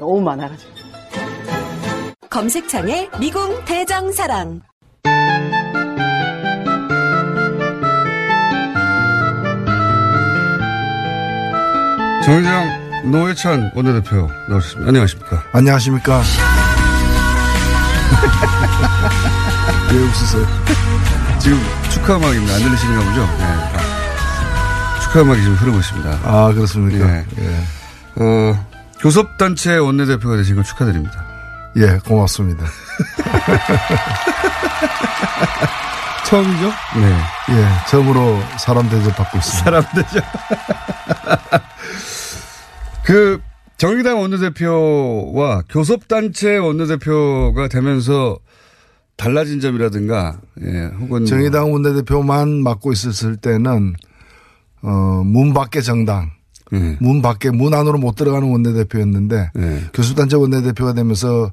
[0.00, 0.72] 너무 많아가지고.
[2.30, 4.62] 검색창에 미궁 대장사랑.
[12.24, 14.88] 정의당 노회찬 원내대표 나오셨습니다.
[14.88, 15.42] 안녕하십니까.
[15.52, 16.22] 안녕하십니까.
[19.92, 20.46] 왜 웃으세요?
[21.40, 21.58] 지금
[21.90, 22.54] 축하 음악입니다.
[22.54, 23.20] 안 들리시는가 보죠?
[23.38, 23.44] 네.
[25.02, 26.20] 축하 음악이 지금 흐르고 있습니다.
[26.24, 27.06] 아, 그렇습니까?
[27.06, 27.24] 네.
[27.38, 27.56] 예.
[28.22, 28.69] 어,
[29.00, 31.24] 교섭단체 원내대표가 되신 걸 축하드립니다.
[31.76, 32.66] 예, 고맙습니다.
[36.26, 36.66] 처음이죠?
[36.66, 36.72] 네.
[37.56, 39.64] 예, 처음으로 사람 대접 받고 있습니다.
[39.64, 40.24] 사람 대접.
[43.04, 43.40] 그,
[43.78, 48.38] 정의당 원내대표와 교섭단체 원내대표가 되면서
[49.16, 51.24] 달라진 점이라든가, 예, 혹은.
[51.24, 53.94] 정의당 원내대표만 맡고 있었을 때는,
[54.82, 56.30] 어, 문 밖의 정당.
[56.72, 56.96] 예.
[57.00, 59.84] 문 밖에, 문 안으로 못 들어가는 원내대표였는데, 예.
[59.92, 61.52] 교섭단체 원내대표가 되면서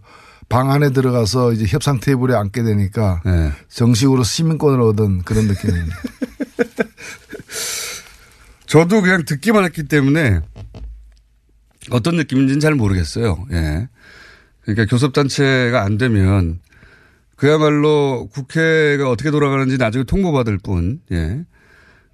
[0.49, 3.51] 방 안에 들어가서 이제 협상 테이블에 앉게 되니까, 예.
[3.69, 5.95] 정식으로 시민권을 얻은 그런 느낌입니다.
[8.65, 10.41] 저도 그냥 듣기만 했기 때문에
[11.89, 13.45] 어떤 느낌인지는 잘 모르겠어요.
[13.51, 13.87] 예.
[14.61, 16.59] 그러니까 교섭단체가 안 되면
[17.37, 21.43] 그야말로 국회가 어떻게 돌아가는지 나중에 통보받을 뿐, 예.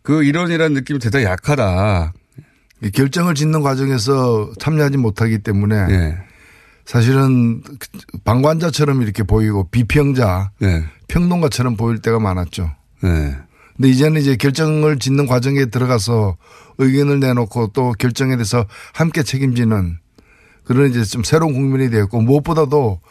[0.03, 2.13] 그 일원이라는 느낌이 대단히 약하다.
[2.91, 6.17] 결정을 짓는 과정에서 참여하지 못하기 때문에 예.
[6.85, 7.61] 사실은
[8.25, 10.85] 방관자처럼 이렇게 보이고 비평자, 예.
[11.07, 12.71] 평론가처럼 보일 때가 많았죠.
[13.03, 13.37] 예.
[13.75, 16.37] 근데 이제는 이제 결정을 짓는 과정에 들어가서
[16.77, 19.97] 의견을 내놓고 또 결정에 대해서 함께 책임지는
[20.63, 23.01] 그런 이제 좀 새로운 국민이 되었고 무엇보다도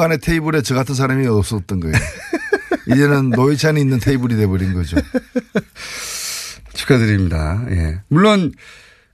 [0.00, 1.94] 안에 테이블에 저 같은 사람이 없었던 거예요.
[2.88, 4.96] 이제는 노회찬이 있는 테이블이 돼버린 거죠.
[6.72, 7.64] 축하드립니다.
[7.70, 8.00] 예.
[8.08, 8.52] 물론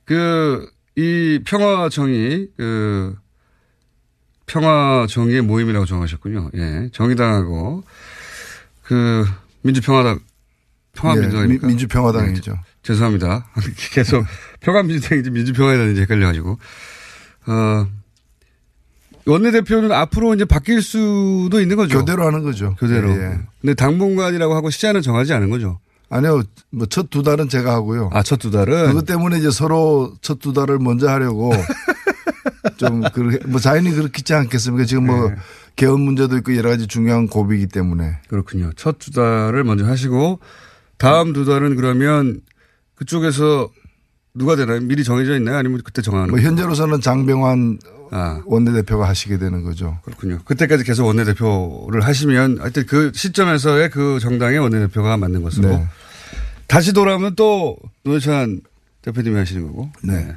[0.04, 3.16] 그 이 평화정의 그
[4.46, 6.50] 평화정의의 모임이라고 정하셨군요.
[6.54, 6.90] 예.
[6.92, 7.84] 정의당하고
[8.82, 9.24] 그
[9.62, 10.20] 민주평화당
[10.92, 11.66] 평화민주당입니까?
[11.66, 12.52] 예, 민주평화당이죠.
[12.52, 13.46] 네, 죄송합니다.
[13.92, 14.24] 계속
[14.60, 16.58] 평화민주당인지 민주평화당인지 헷갈려가지고
[17.46, 17.86] 어
[19.24, 22.00] 원내대표는 앞으로 이제 바뀔 수도 있는 거죠.
[22.00, 22.74] 교대로 하는 거죠.
[22.78, 23.10] 교대로.
[23.12, 23.38] 예, 예.
[23.62, 25.78] 근데 당분간이라고 하고 시간은 정하지 않은 거죠.
[26.14, 28.11] 아니요, 뭐 첫 두 달은 제가 하고요.
[28.12, 28.88] 아, 첫 두 달은?
[28.88, 31.53] 그것 때문에 이제 서로 첫 두 달을 먼저 하려고
[32.77, 34.85] 좀, 그, 뭐 자연히 그렇겠지 않겠습니까?
[34.85, 35.37] 지금 뭐 네.
[35.77, 38.18] 개헌 문제도 있고 여러 가지 중요한 고비이기 때문에.
[38.29, 38.72] 그렇군요.
[38.77, 40.40] 첫 두 달을 먼저 하시고
[40.98, 42.40] 다음 두 달은 그러면
[42.94, 43.70] 그쪽에서
[44.35, 44.81] 누가 되나요?
[44.81, 45.57] 미리 정해져 있나요?
[45.57, 46.38] 아니면 그때 정하는 뭐?
[46.40, 47.79] 현재로서는 장병환
[48.12, 48.42] 아.
[48.44, 49.98] 원내대표가 하시게 되는 거죠.
[50.05, 50.38] 그렇군요.
[50.44, 55.87] 그때까지 계속 원내대표를 하시면 하여튼 그 시점에서의 그 정당의 원내대표가 맞는 것으로 네.
[56.66, 58.61] 다시 돌아오면 또 노회찬
[59.01, 59.90] 대표님이 하시는 거고.
[60.03, 60.37] 네.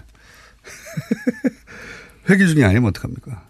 [2.30, 3.44] 회기 중이 아니면 어떡합니까?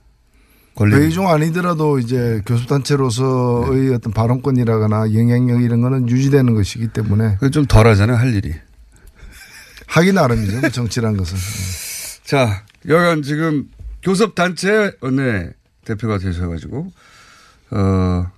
[0.76, 3.96] 권리 회의 중 아니더라도 이제 교수단체로서의 네.
[3.96, 7.38] 어떤 발언권이라거나 영향력 이런 거는 유지되는 것이기 때문에.
[7.52, 8.54] 좀 덜 하잖아요, 할 일이.
[9.88, 10.60] 하기 나름이죠.
[10.60, 11.38] 뭐 정치란 것은.
[12.26, 13.70] 자, 여간 지금
[14.06, 15.50] 교섭단체 원내
[15.84, 16.92] 대표가 되셔가지고,
[17.72, 18.32] 어,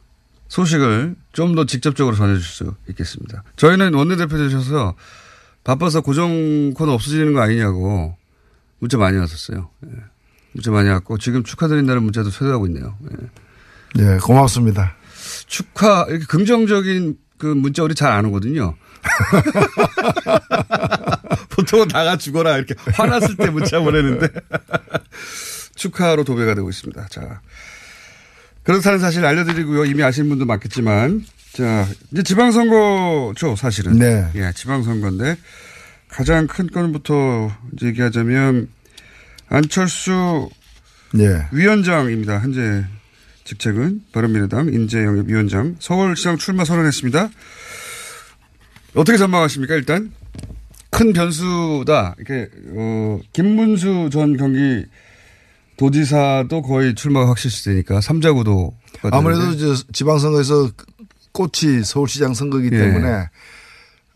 [0.47, 3.43] 소식을 좀 더 직접적으로 전해주실 수 있겠습니다.
[3.57, 4.95] 저희는 원내대표 되셔서
[5.63, 8.15] 바빠서 고정 코너 없어지는 거 아니냐고
[8.79, 9.69] 문자 많이 왔었어요.
[9.85, 9.89] 예.
[10.53, 12.97] 문자 많이 왔고 지금 축하드린다는 문자도 쇄도하고 있네요.
[13.11, 14.01] 예.
[14.01, 14.95] 네, 고맙습니다.
[15.47, 18.75] 축하, 이렇게 긍정적인 그 문자 우리 잘 안 오거든요.
[21.49, 24.27] 보통은 나가 죽어라 이렇게 화났을 때 문자 보내는데
[25.77, 27.07] 축하로 도배가 되고 있습니다.
[27.07, 27.41] 자.
[28.63, 29.85] 그렇다는 사실 알려드리고요.
[29.85, 33.97] 이미 아시는 분도 많겠지만 자, 이제 지방선거죠, 사실은.
[33.97, 34.29] 네.
[34.35, 35.37] 예, 지방선거인데
[36.09, 38.67] 가장 큰 건부터 얘기하자면
[39.47, 40.49] 안철수
[41.17, 41.47] 예.
[41.51, 42.39] 위원장입니다.
[42.39, 42.85] 현재
[43.45, 47.29] 직책은 바른미래당 인재영입 위원장 서울시장 출마 선언했습니다.
[48.95, 49.75] 어떻게 전망하십니까?
[49.75, 50.11] 일단
[50.89, 52.15] 큰 변수다.
[52.17, 54.85] 이렇게 어, 김문수 전 경기
[55.77, 58.75] 도지사도 거의 출마가 확실시되니까 삼자 구도
[59.11, 60.71] 아무래도 이제 지방선거에서
[61.31, 62.79] 꽃이 서울시장 선거이기 예.
[62.79, 63.29] 때문에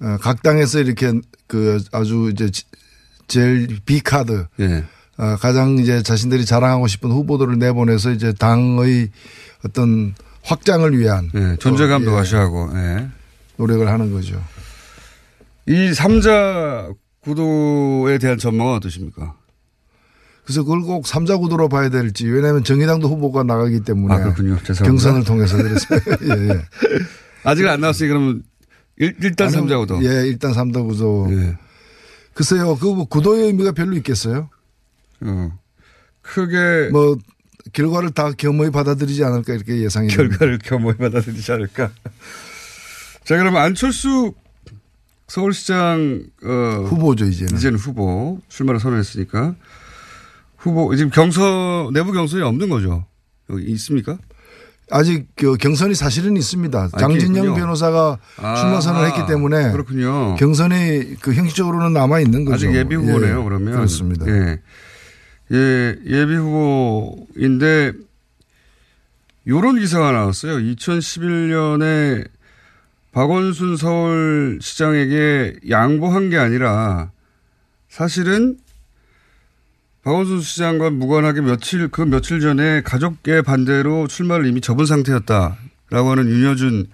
[0.01, 1.13] 어, 각 당에서 이렇게
[1.47, 2.63] 그 아주 이제 지-
[3.27, 4.83] 제일 비카드 예.
[5.17, 9.09] 어, 가장 이제 자신들이 자랑하고 싶은 후보들을 내보내서 이제 당의
[9.63, 13.07] 어떤 확장을 위한 예, 존재감도 어, 예, 과시하고 예.
[13.57, 14.43] 노력을 하는 거죠.
[15.67, 19.35] 이 3자 구도에 대한 전망은 어떠십니까?
[20.51, 24.57] 그래서 그걸 꼭 3자 구도로 봐야 될지 왜냐하면 정의당도 후보가 나가기 때문에 아, 그렇군요.
[24.63, 24.85] 죄송합니다.
[24.85, 25.87] 경선을 통해서 그래서
[26.27, 26.61] 예, 예.
[27.45, 28.43] 아직 안 나왔으니 그러면
[28.97, 30.03] 일, 일단 아니, 3자 구도.
[30.03, 31.27] 예, 일단 3자 구도.
[32.33, 34.49] 글쎄요, 그 뭐 구도의 의미가 별로 있겠어요?
[35.21, 35.57] 어.
[36.21, 37.17] 크게 뭐
[37.73, 41.91] 결과를 다 겸허히 받아들이지 않을까 이렇게 예상이 결과를 겸허히 받아들이지 않을까.
[43.23, 44.33] 자, 그러면 안철수
[45.27, 47.55] 서울시장 어, 후보죠 이제는.
[47.55, 49.55] 이제는 후보 출마를 선언했으니까
[50.61, 53.05] 후보 지금 경선 내부 경선이 없는 거죠.
[53.49, 54.17] 여기 있습니까?
[54.91, 56.89] 아직 그 경선이 사실은 있습니다.
[56.91, 57.55] 아, 장진영.
[57.55, 60.35] 변호사가 아, 출마 선언을 했기 때문에 그렇군요.
[60.35, 62.67] 경선이 그 형식적으로는 남아 있는 거죠.
[62.67, 63.39] 아직 예비 후보네요.
[63.39, 64.27] 예, 그러면 그렇습니다.
[64.27, 64.59] 예.
[65.53, 67.93] 예, 예비 후보인데
[69.47, 70.57] 요런 기사가 나왔어요.
[70.57, 72.27] 2011년에
[73.13, 77.11] 박원순 서울시장에게 양보한 게 아니라
[77.89, 78.57] 사실은
[80.03, 86.87] 박원순 시장과 무관하게 며칠 그 며칠 전에 가족의 반대로 출마를 이미 접은 상태였다라고 하는 윤여준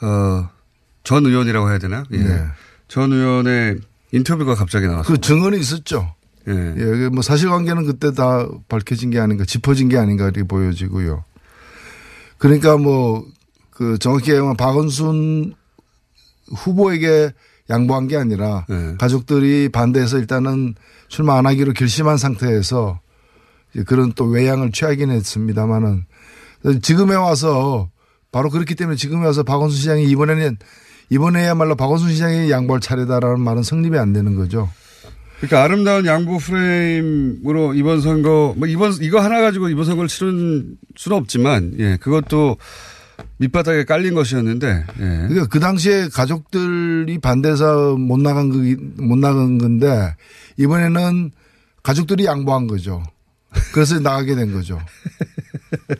[0.00, 0.48] 어,
[1.04, 2.04] 전 의원이라고 해야 되나?
[2.12, 2.18] 예.
[2.18, 2.46] 네.
[2.86, 3.78] 전 의원의
[4.12, 5.14] 인터뷰가 갑자기 나왔어요.
[5.14, 6.14] 그 증언이 있었죠.
[6.48, 6.52] 예.
[6.52, 11.24] 예, 그뭐 사실관계는 그때 다 밝혀진 게 아닌가, 짚어진 게 아닌가 이렇게 보여지고요.
[12.38, 13.26] 그러니까 뭐
[13.78, 15.54] 그 정확히 얘기하면 박원순
[16.48, 17.32] 후보에게
[17.70, 18.94] 양보한 게 아니라 네.
[18.98, 20.74] 가족들이 반대해서 일단은
[21.08, 23.00] 출마 안 하기로 결심한 상태에서
[23.86, 26.04] 그런 또 외양을 취하긴 했습니다만은
[26.82, 27.90] 지금에 와서
[28.32, 30.56] 바로 그렇기 때문에 지금에 와서 박원순 시장이 이번에는
[31.10, 34.68] 이번에야말로 박원순 시장이 양보할 차례다라는 말은 성립이 안 되는 거죠.
[35.38, 41.16] 그러니까 아름다운 양보 프레임으로 이번 선거 뭐 이번 이거 하나 가지고 이번 선거를 치른 수는
[41.16, 42.56] 없지만 예 그것도
[43.38, 45.02] 밑바닥에 깔린 것이었는데 예.
[45.02, 50.14] 그러니까 그 당시에 가족들이 반대해서 못 나간 거, 못 나간 건데
[50.56, 51.30] 이번에는
[51.82, 53.02] 가족들이 양보한 거죠.
[53.72, 54.80] 그래서 나가게 된 거죠.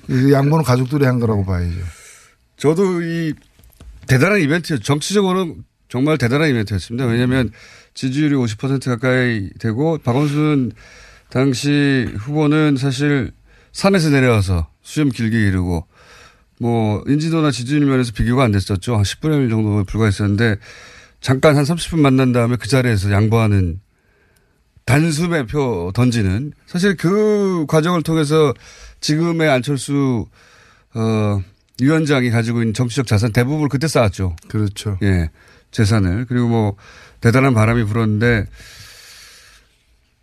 [0.09, 1.79] 이 양보는 가족들이 한 거라고 봐야죠.
[2.57, 3.33] 저도 이
[4.07, 4.83] 대단한 이벤트였죠.
[4.83, 7.07] 정치적으로는 정말 대단한 이벤트였습니다.
[7.07, 7.51] 왜냐하면
[7.95, 10.73] 지지율이 50% 가까이 되고 박원순
[11.31, 13.33] 당시 후보는 사실
[13.73, 15.87] 산에서 내려와서 수염 길게 기르고
[16.61, 18.97] 뭐 인지도나 지지율 면에서 비교가 안 됐었죠.
[18.97, 20.57] 한 10분의 1 정도 불과했었는데
[21.21, 23.81] 잠깐 한 30분 만난 다음에 그 자리에서 양보하는
[24.85, 28.55] 단수 매표 던지는 사실 그 과정을 통해서
[29.01, 30.27] 지금의 안철수
[30.95, 31.43] 어
[31.81, 34.35] 위원장이 가지고 있는 정치적 자산 대부분을 그때 쌓았죠.
[34.49, 34.99] 그렇죠.
[35.03, 35.31] 예.
[35.71, 36.25] 재산을.
[36.27, 36.77] 그리고 뭐
[37.21, 38.47] 대단한 바람이 불었는데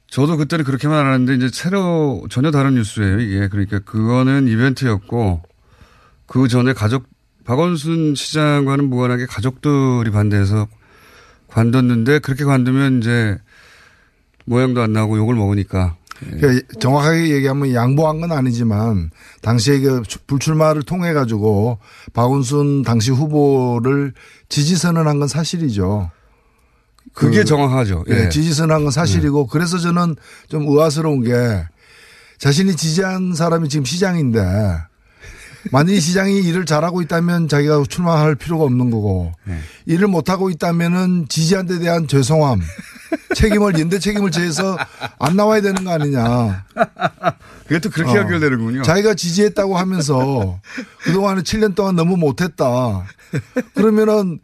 [0.07, 3.19] 저도 그때는 그렇게만 알았는데 이제 새로 전혀 다른 뉴스예요.
[3.19, 3.47] 이게.
[3.47, 5.43] 그러니까 그거는 이벤트였고
[6.28, 7.05] 그 전에 가족
[7.45, 10.67] 박원순 시장과는 무관하게 가족들이 반대해서
[11.47, 13.38] 관뒀는데 그렇게 관두면 이제
[14.45, 19.11] 모양도 안 나고 욕을 먹으니까 그러니까 정확하게 얘기하면 양보한 건 아니지만
[19.41, 21.80] 당시에 그 불출마를 통해 가지고
[22.13, 24.13] 박원순 당시 후보를
[24.49, 26.09] 지지 선언한 건 사실이죠.
[27.13, 28.05] 그게 그, 정확하죠.
[28.09, 28.30] 예, 예.
[28.30, 30.15] 지지 선언한 건 사실이고 그래서 저는
[30.47, 31.65] 좀 의아스러운 게
[32.38, 34.41] 자신이 지지한 사람이 지금 시장인데
[35.72, 39.59] 만약에 시장이 일을 잘하고 있다면 자기가 출마할 필요가 없는 거고 네.
[39.86, 42.61] 일을 못하고 있다면은 지지한 데 대한 죄송함
[43.36, 44.78] 책임을 연대 책임을 지해서
[45.20, 46.66] 안 나와야 되는 거 아니냐.
[47.82, 48.84] 또 그렇게 연결되는군요.
[48.84, 50.59] 자기가 지지했다고 하면서
[51.03, 53.05] 그동안에 7년 동안 너무 못했다.
[53.74, 54.39] 그러면은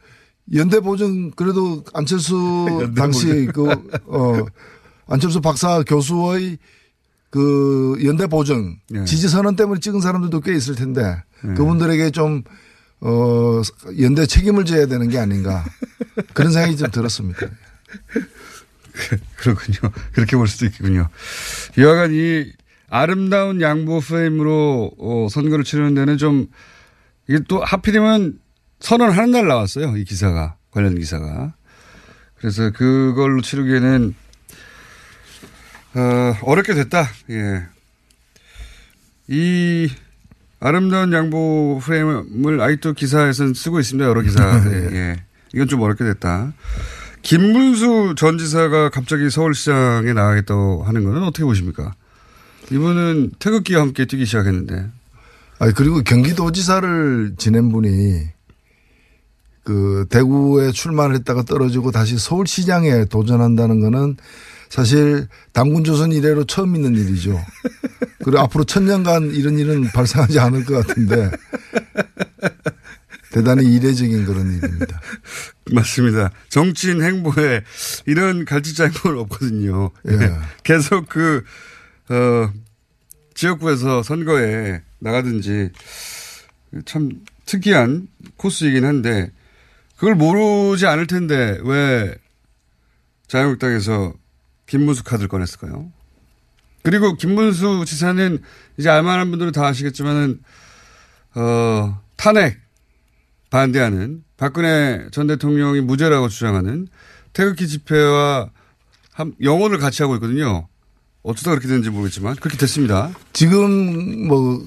[0.54, 3.70] 연대 보증 그래도 안철수 당시 그,
[4.06, 4.46] 어,
[5.08, 6.58] 안철수 박사 교수의
[7.32, 9.06] 그 연대 보증 네.
[9.06, 11.54] 지지 선언 때문에 찍은 사람들도 꽤 있을 텐데 네.
[11.56, 12.44] 그분들에게 좀
[13.00, 13.62] 어,
[14.00, 15.66] 연대 책임을 져야 되는 게 아닌가
[16.34, 17.40] 그런 생각이 좀 들었습니다.
[19.38, 19.80] 그렇군요.
[20.14, 21.08] 그렇게 볼 수도 있겠군요.
[21.78, 22.52] 여하간 이
[22.90, 26.48] 아름다운 양보 프레임으로 어, 선거를 치르는 데는 좀
[27.28, 28.40] 이게 또 하필이면
[28.82, 29.96] 선언하는 날 나왔어요.
[29.96, 31.54] 이 기사가 관련 기사가.
[32.38, 34.16] 그래서 그걸로 치르기에는
[35.94, 37.08] 어, 어렵게 됐다.
[37.30, 37.64] 예.
[39.28, 39.90] 이
[40.60, 44.08] 아름다운 양보 프레임을 아직도 기사에서는 쓰고 있습니다.
[44.08, 44.42] 여러 기사.
[44.72, 44.90] 예.
[44.96, 45.24] 예.
[45.54, 46.54] 이건 좀 어렵게 됐다.
[47.22, 51.94] 김문수 전 지사가 갑자기 서울시장에 나가겠다고 하는 거는 어떻게 보십니까?
[52.72, 54.88] 이분은 태극기와 함께 뛰기 시작했는데.
[55.60, 58.24] 아니 그리고 경기도지사를 지낸 분이
[59.64, 64.18] 그 대구에 출마를 했다가 떨어지고 다시 서울시장에 도전한다는 거는
[64.72, 67.38] 사실 당군 조선 이래로 처음 있는 일이죠.
[68.24, 71.30] 그리고 앞으로 천년간 이런 일은 발생하지 않을 것 같은데.
[73.34, 75.02] 대단히 이례적인 그런 일입니다.
[75.74, 76.32] 맞습니다.
[76.48, 77.64] 정치인 행보에
[78.06, 79.92] 이런 갈치장은 없거든요.
[80.08, 80.38] 예.
[80.64, 81.44] 계속 그,
[82.08, 82.52] 어,
[83.34, 85.70] 지역구에서 선거에 나가든지
[86.86, 87.10] 참
[87.46, 88.08] 특이한
[88.38, 89.32] 코스이긴 한데
[89.98, 92.16] 그걸 모르지 않을 텐데 왜
[93.28, 94.14] 자유한국당에서
[94.68, 95.92] 김문수 카드를 꺼냈을까요?
[96.84, 98.40] 그리고 김문수 지사는
[98.78, 100.40] 이제 알만한 분들은 다 아시겠지만은
[101.36, 102.60] 어, 탄핵
[103.50, 106.88] 반대하는 박근혜 전 대통령이 무죄라고 주장하는
[107.34, 108.50] 태극기 집회와
[109.14, 110.68] 한 영혼을 같이 하고 있거든요.
[111.24, 113.12] 어쩌다 그렇게 됐는지 모르겠지만 그렇게 됐습니다.
[113.34, 114.66] 지금 뭐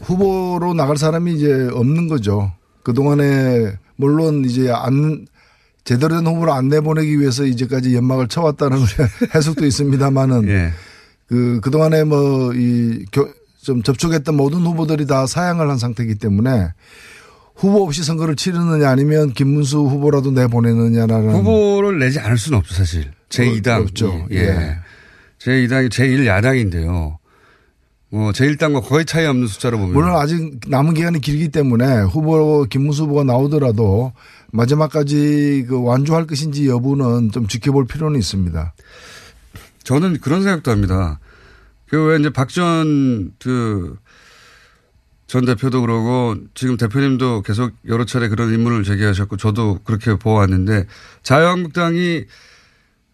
[0.00, 2.52] 후보로 나갈 사람이 이제 없는 거죠.
[2.82, 5.26] 그동안에 물론 이제 안
[5.86, 8.78] 제대로 된 후보를 안 내보내기 위해서 이제까지 연막을 쳐왔다는
[9.34, 10.72] 해석도 있습니다만은 예.
[11.28, 13.04] 그 그동안에 뭐 이
[13.66, 16.68] 좀 접촉했던 모든 후보들이 다 사양을 한 상태이기 때문에
[17.56, 23.10] 후보 없이 선거를 치르느냐 아니면 김문수 후보라도 내보내느냐라는 후보를 내지 않을 수는 없죠, 사실.
[23.28, 23.80] 제2당.
[23.82, 24.26] 없죠.
[24.30, 24.36] 예.
[24.36, 24.78] 예.
[25.40, 27.16] 제2당이 제1야당인데요.
[28.10, 29.94] 뭐, 제1당과 거의 차이 없는 숫자로 보면.
[29.94, 34.12] 물론 아직 남은 기간이 길기 때문에 후보 김문수 후보가 나오더라도
[34.56, 38.74] 마지막까지 그 완주할 것인지 여부는 좀 지켜볼 필요는 있습니다.
[39.84, 41.20] 저는 그런 생각도 합니다.
[41.88, 49.80] 그왜 이제 박전 그전 대표도 그러고 지금 대표님도 계속 여러 차례 그런 의문을 제기하셨고 저도
[49.84, 50.86] 그렇게 보아왔는데
[51.22, 52.24] 자유한국당이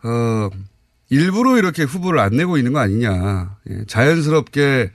[0.04, 0.48] 어
[1.10, 3.56] 일부러 이렇게 후보를 안 내고 있는 거 아니냐.
[3.68, 4.90] 예, 자연스럽게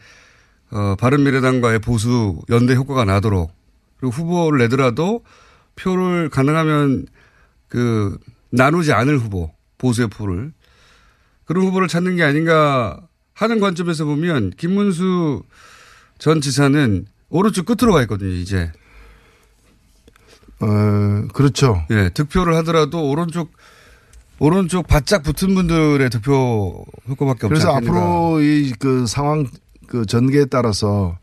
[0.71, 3.51] 어 바른미래당과의 보수 연대 효과가 나도록
[3.99, 5.23] 그리고 후보를 내더라도
[5.77, 7.05] 표를 가능하면
[7.67, 8.17] 그
[8.49, 10.51] 나누지 않을 후보 보수의 표를
[11.45, 12.99] 그런 후보를 찾는 게 아닌가
[13.33, 15.43] 하는 관점에서 보면 김문수
[16.17, 18.71] 전 지사는 오른쪽 끝으로 가 있거든요, 이제.
[20.59, 21.85] 어, 그렇죠.
[21.91, 23.51] 예, 득표를 하더라도 오른쪽,
[24.39, 27.75] 오른쪽 바짝 붙은 분들의 득표 효과밖에 없지 그래서.
[27.75, 29.45] 앞으로 이 그 상황
[29.87, 31.17] 그 전개에 따라서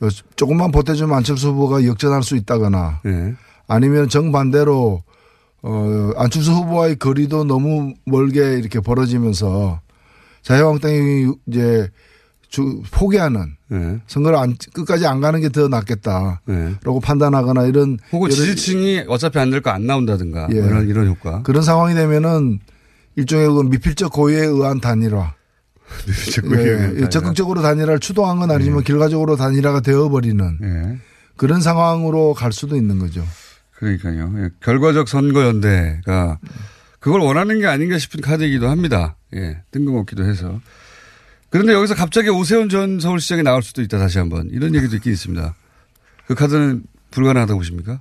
[0.00, 3.34] 그 조금만 보태주면 안철수 후보가 역전할 수 있다거나 예.
[3.68, 5.02] 아니면 정반대로
[5.62, 9.80] 어 안철수 후보와의 거리도 너무 멀게 이렇게 벌어지면서
[10.42, 11.88] 자유한국당이 이제
[12.48, 14.00] 주 포기하는 예.
[14.06, 19.60] 선거를 안, 끝까지 안 가는 게 더 낫겠다라고 판단하거나 이런 혹은 지지층이 어차피 안 될
[19.60, 20.56] 거 안 나온다든가 예.
[20.58, 21.42] 이런, 이런 효과.
[21.42, 22.60] 그런 상황이 되면은
[23.16, 25.34] 일종의 그 미필적 고의에 의한 단일화.
[26.06, 27.04] 미필적 고의에 의한 단일화.
[27.04, 30.98] 예, 적극적으로 단일화를 추동한 건 아니지만 결과적으로 단일화가 되어버리는 예.
[31.36, 33.24] 그런 상황으로 갈 수도 있는 거죠.
[33.76, 34.32] 그러니까요.
[34.38, 36.38] 예, 결과적 선거연대가
[36.98, 39.16] 그걸 원하는 게 아닌가 싶은 카드이기도 합니다.
[39.34, 40.60] 예, 뜬금없기도 해서.
[41.50, 45.54] 그런데 여기서 갑자기 오세훈 전 서울시장이 나올 수도 있다 다시 한번 이런 얘기도 있긴 있습니다.
[46.26, 48.00] 그 카드는 불가능하다고 보십니까?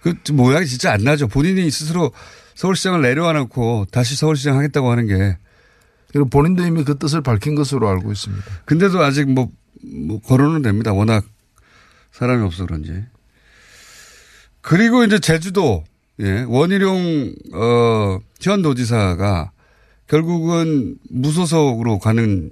[0.00, 1.28] 그 모양이 진짜 안 나죠.
[1.28, 2.12] 본인이 스스로
[2.54, 5.36] 서울시장을 내려와놓고 다시 서울시장 하겠다고 하는 게.
[6.12, 8.44] 그리고 본인도 이미 그 뜻을 밝힌 것으로 알고 있습니다.
[8.64, 9.50] 근데도 아직 뭐,
[9.84, 10.92] 뭐 거론은 됩니다.
[10.92, 11.24] 워낙
[12.12, 13.04] 사람이 없어 그런지.
[14.66, 15.84] 그리고 이제 제주도
[16.20, 19.52] 예, 원희룡 어, 현 도지사가
[20.08, 22.50] 결국은 무소속으로 가는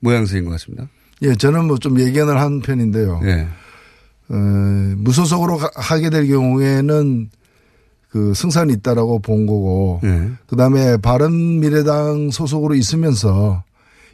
[0.00, 0.88] 모양새인 것 같습니다.
[1.22, 3.20] 예, 저는 뭐 좀 예견을 한 편인데요.
[3.24, 3.48] 예.
[4.28, 4.34] 어,
[4.98, 7.30] 무소속으로 가- 하게 될 경우에는
[8.10, 10.30] 그 승산이 있다라고 본 거고, 예.
[10.46, 13.62] 그 다음에 바른 미래당 소속으로 있으면서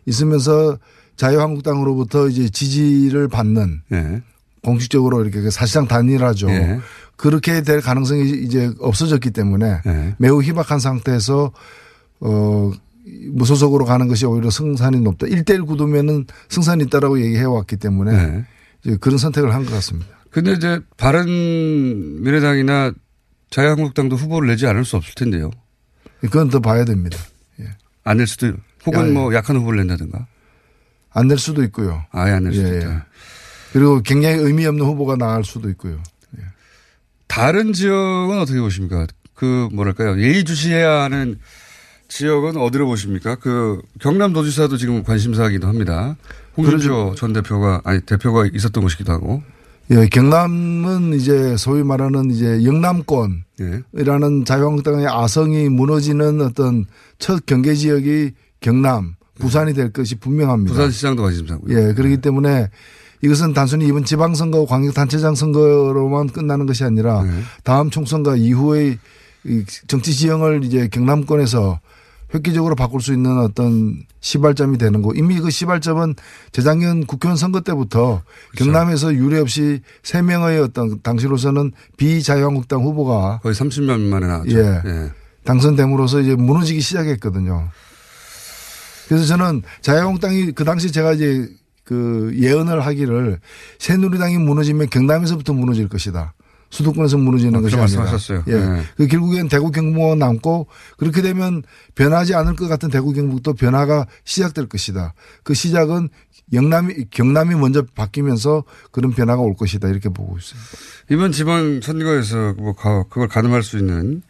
[0.07, 0.79] 있으면서
[1.17, 4.23] 자유한국당으로부터 이제 지지를 받는 예.
[4.63, 6.49] 공식적으로 이렇게 그 사실상 단일하죠.
[6.51, 6.79] 예.
[7.21, 10.15] 그렇게 될 가능성이 이제 없어졌기 때문에 예.
[10.19, 11.53] 매우 희박한 상태에서
[12.21, 12.73] 어
[13.33, 15.27] 무소속으로 가는 것이 오히려 승산이 높다.
[15.27, 18.45] 1대1 구도면은 승산이 있다라고 얘기해 왔기 때문에 예.
[18.85, 20.09] 이제 그런 선택을 한 것 같습니다.
[20.31, 22.93] 근데 이제 바른 미래당이나
[23.51, 25.51] 자유한국당도 후보를 내지 않을 수 없을 텐데요.
[26.21, 27.19] 그건 더 봐야 됩니다.
[28.03, 28.53] 안낼 수도,
[28.87, 29.11] 혹은 야, 예.
[29.13, 30.27] 뭐 약한 후보를 낸다든가.
[31.13, 32.03] 안 낼 수도 있고요.
[32.13, 32.91] 아예 안 낼 수도 예, 있다.
[32.95, 32.99] 예.
[33.75, 35.99] 그리고 굉장히 의미 없는 후보가 나갈 수도 있고요.
[37.31, 39.07] 다른 지역은 어떻게 보십니까?
[39.35, 41.39] 그 뭐랄까요 예의주시해야 하는
[42.09, 43.37] 지역은 어디로 보십니까?
[43.37, 46.17] 그 경남도지사도 지금 관심사이기도 합니다.
[46.57, 49.43] 홍준표 전 대표가 아니 대표가 있었던 곳이기도 하고.
[49.93, 56.85] 예, 경남은 이제 소위 말하는 이제 영남권이라는 자유한국당의 아성이 무너지는 어떤
[57.19, 60.75] 첫 경계 지역이 경남, 부산이 될 것이 분명합니다.
[60.75, 61.79] 부산시장도 관심사고요.
[61.79, 62.71] 예, 그렇기 때문에
[63.23, 67.25] 이것은 단순히 이번 지방선거, 광역단체장 선거로만 끝나는 것이 아니라
[67.65, 68.99] 다음 총선과 이후의
[69.45, 71.81] 이 정치 지형을 이제 경남권에서
[72.35, 75.13] 획기적으로 바꿀 수 있는 어떤 시발점이 되는 거.
[75.15, 76.15] 이미 그 시발점은
[76.53, 78.23] 재작년 국회의원 선거 때부터
[78.57, 84.59] 경남에서 유례 없이 세 명의 어떤 당시로서는 비자유한국당 후보가 거의 30만 만에 나왔죠.
[84.59, 85.11] 예.
[85.45, 87.69] 당선됨으로써 이제 무너지기 시작했거든요.
[89.09, 91.49] 그래서 저는 자유한국당이 그 당시 제가 이제
[91.91, 93.41] 그 예언을 하기를
[93.81, 96.35] 새누리당이 무너지면 경남에서부터 무너질 것이다.
[96.71, 97.81] 수도권에서 무너지는 아, 것이 아니라.
[98.03, 98.45] 말씀하셨어요.
[98.47, 98.53] 예.
[98.55, 98.83] 네.
[98.97, 100.69] 그 결국엔 대구 경북만 남고
[100.99, 101.65] 그렇게 되면
[101.97, 105.15] 변하지 않을 것 같은 대구 경북도 변화가 시작될 것이다.
[105.43, 106.11] 그 시작은
[106.53, 108.63] 영남이 경남이 먼저 바뀌면서
[108.93, 110.69] 그런 변화가 올 것이다 이렇게 보고 있습니다.
[111.11, 114.23] 이번 지방 선거에서 뭐 가- 그걸 가늠할 수 있는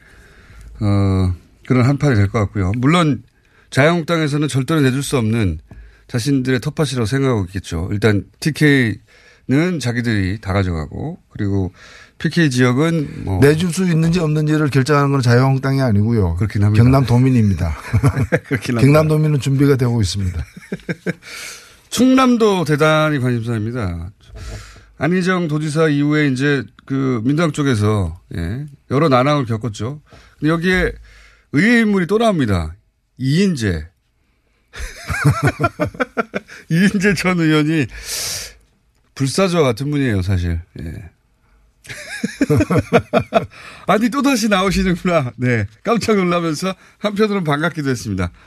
[0.81, 1.35] 어
[1.67, 2.73] 그런 한판이 될 것 같고요.
[2.79, 3.23] 물론
[3.69, 5.59] 자유한국당에서는 절대로 내줄 수 없는
[6.11, 7.89] 자신들의 텃밭이라고 생각하고 있겠죠.
[7.93, 11.73] 일단 TK는 자기들이 다 가져가고 그리고
[12.19, 16.35] PK 지역은 뭐 내줄 수 있는지 없는지를 결정하는 건 자유한국당이 아니고요.
[16.35, 16.83] 그렇긴 합니다.
[16.83, 17.77] 경남 도민입니다.
[18.45, 18.81] 그렇긴 합니다.
[18.81, 20.45] 경남 도민은 준비가 되고 있습니다.
[21.91, 24.11] 충남도 대단히 관심사입니다.
[24.99, 30.03] 안희정 도지사 이후에 이제 그 민주당 쪽에서 예, 여러 난항을 겪었죠.
[30.41, 30.93] 근데 여기에
[31.53, 32.75] 의회 인물이 또 나옵니다.
[33.17, 33.87] 이인재.
[36.71, 37.87] 이인재 전 의원이
[39.15, 40.61] 불사조와 같은 분이에요, 사실.
[40.81, 41.11] 예.
[43.87, 45.33] 아니, 또다시 나오시는구나.
[45.37, 45.67] 네.
[45.83, 48.31] 깜짝 놀라면서 한편으로는 반갑기도 했습니다.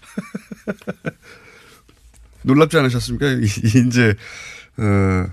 [2.44, 3.28] 놀랍지 않으셨습니까?
[3.32, 4.16] 이- 이인재,
[4.78, 5.26] 어,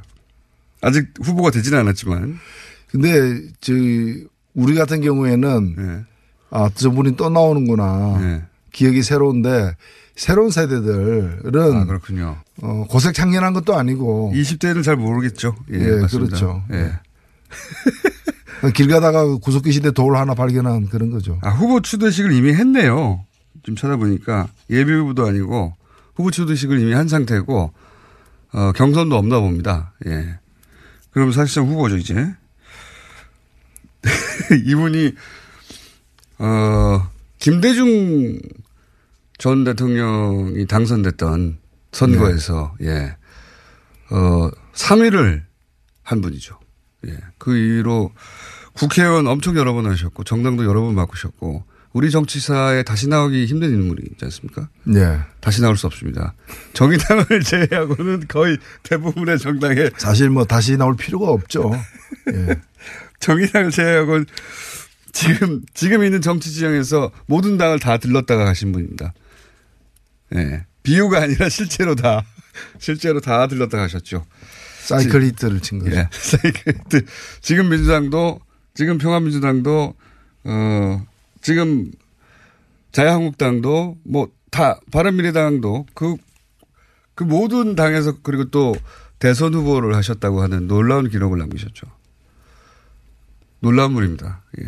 [0.80, 2.38] 아직 후보가 되지는 않았지만.
[2.90, 4.24] 근데 저희
[4.54, 6.04] 우리 같은 경우에는 네.
[6.50, 9.74] 아 저분이 또 나오는구나 기억이 새로운데
[10.16, 12.38] 새로운 세대들은 아, 그렇군요.
[12.62, 15.56] 어, 고색 창년한 것도 아니고 20대는 잘 모르겠죠.
[15.72, 16.06] 예, 예.
[16.10, 16.62] 그렇죠.
[16.72, 16.92] 예.
[18.74, 21.38] 길 가다가 그 구석기 시대 돌 하나 발견한 그런 거죠.
[21.42, 23.24] 아, 후보 추대식을 이미 했네요.
[23.62, 25.74] 지금 찾아보니까 예비 후보도 아니고
[26.14, 27.72] 후보 추대식을 이미 한 상태고
[28.52, 29.92] 어, 경선도 없나 봅니다.
[30.06, 30.38] 예.
[31.12, 32.34] 그럼 사실상 후보죠, 이제.
[34.66, 35.14] 이분이
[36.38, 37.08] 어,
[37.40, 38.38] 김대중
[39.38, 41.58] 전 대통령이 당선됐던
[41.92, 43.16] 선거에서 예.
[44.10, 45.42] 어, 3위를
[46.02, 46.58] 한 분이죠.
[47.08, 47.16] 예.
[47.38, 48.12] 그 이후로
[48.74, 54.24] 국회의원 엄청 여러 번 하셨고 정당도 여러 번 바꾸셨고 우리 정치사에 다시 나오기 힘든 인물이지
[54.24, 54.68] 않습니까?
[54.84, 55.18] 네.
[55.40, 56.34] 다시 나올 수 없습니다.
[56.74, 61.72] 정의당을 제외하고는 거의 대부분의 정당에 사실 뭐 다시 나올 필요가 없죠.
[62.32, 62.60] 예.
[63.18, 64.26] 정의당을 제외하고는
[65.12, 69.12] 지금 지금 있는 정치 지형에서 모든 당을 다 들렀다가 가신 분입니다.
[70.36, 70.66] 예.
[70.82, 72.24] 비유가 아니라 실제로 다
[72.78, 74.24] 실제로 다 들렀다 가셨죠.
[74.84, 75.96] 사이클 히트를 친 거죠.
[75.96, 76.08] 예.
[76.12, 77.04] 사이클 히트.
[77.40, 78.40] 지금 민주당도
[78.74, 79.94] 지금 평화민주당도
[80.44, 81.06] 어
[81.40, 81.90] 지금
[82.92, 88.74] 자유한국당도 뭐 다 바른미래당도 그그 모든 당에서 그리고 또
[89.18, 91.86] 대선 후보를 하셨다고 하는 놀라운 기록을 남기셨죠.
[93.60, 94.42] 놀라운 분입니다.
[94.60, 94.64] 예.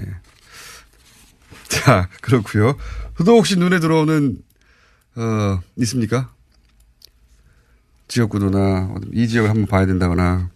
[1.81, 2.77] 자, 그렇고요.
[3.25, 4.37] 또 혹시 눈에 들어오는
[5.16, 6.31] 어 있습니까?
[8.09, 10.51] 지역구도나 이 지역을 한번 봐야 된다거나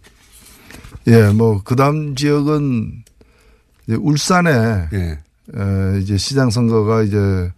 [1.07, 3.03] 예, 뭐 그다음 지역은
[3.87, 5.19] 이제 울산에 예.
[5.55, 7.51] 에, 이제 시장 선거가 이제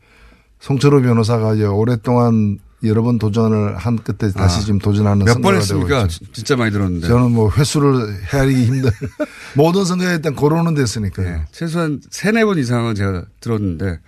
[0.60, 5.56] 송철호 변호사가 이제 오랫동안 여러 번 도전을 한 끝에 다시 아, 지금 도전하는 몇 번
[5.56, 6.08] 했습니까?
[6.32, 7.08] 진짜 많이 들었는데.
[7.08, 8.90] 저는 뭐 횟수를 헤아리기 힘든
[9.56, 11.28] 모든 선거에 일단 거론은 됐으니까요.
[11.28, 14.00] 예, 최소한 세네 번 이상은 제가 들었는데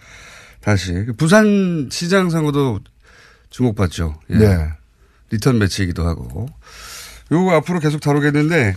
[0.61, 2.79] 다시 그 부산 시장 선거도
[3.49, 4.19] 주목받죠.
[4.29, 4.35] 예.
[4.37, 4.69] 네.
[5.31, 6.47] 리턴 매치이기도 하고.
[7.31, 8.75] 요거 앞으로 계속 다루겠는데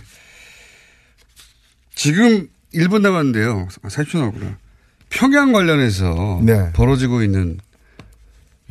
[1.93, 3.67] 지금 1분 남았는데요.
[3.83, 4.57] 40초 나오구나.
[5.09, 6.71] 평양 관련해서 네.
[6.73, 7.59] 벌어지고 있는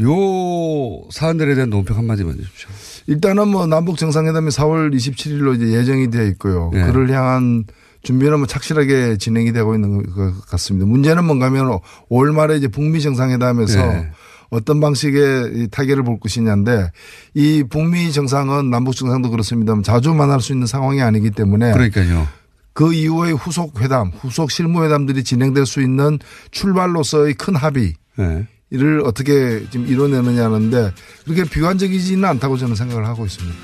[0.01, 2.71] 요 사안들에 대한 논평 한마디만 해주십시오.
[3.07, 6.71] 일단은 뭐 남북 정상회담이 4월 27일로 이제 예정이 되어 있고요.
[6.73, 6.85] 네.
[6.87, 7.65] 그를 향한
[8.03, 10.87] 준비는 뭐 착실하게 진행이 되고 있는 것 같습니다.
[10.87, 11.79] 문제는 뭔가면
[12.11, 14.11] 5월 말에 이제 북미 정상회담에서 네.
[14.51, 16.91] 어떤 방식의 이 타결을 볼 것이냐인데
[17.35, 22.27] 이 북미 정상은 남북 정상도 그렇습니다만 자주 만날 수 있는 상황이 아니기 때문에 그러니까요.
[22.73, 26.19] 그 이후의 후속 회담, 후속 실무 회담들이 진행될 수 있는
[26.51, 27.95] 출발로서의 큰 합의.
[28.17, 28.47] 네.
[28.75, 30.93] 이를 어떻게 지금 이뤄내느냐는데
[31.25, 33.57] 그렇게 비관적이지는 않다고 저는 생각을 하고 있습니다.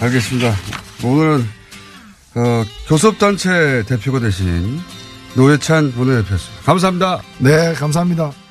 [0.00, 0.54] 알겠습니다.
[1.02, 1.44] 오늘은
[2.36, 4.78] 어, 교섭단체 대표가 되신
[5.34, 6.62] 노회찬 원내대표였습니다.
[6.64, 7.20] 감사합니다.
[7.38, 8.47] 네, 감사합니다.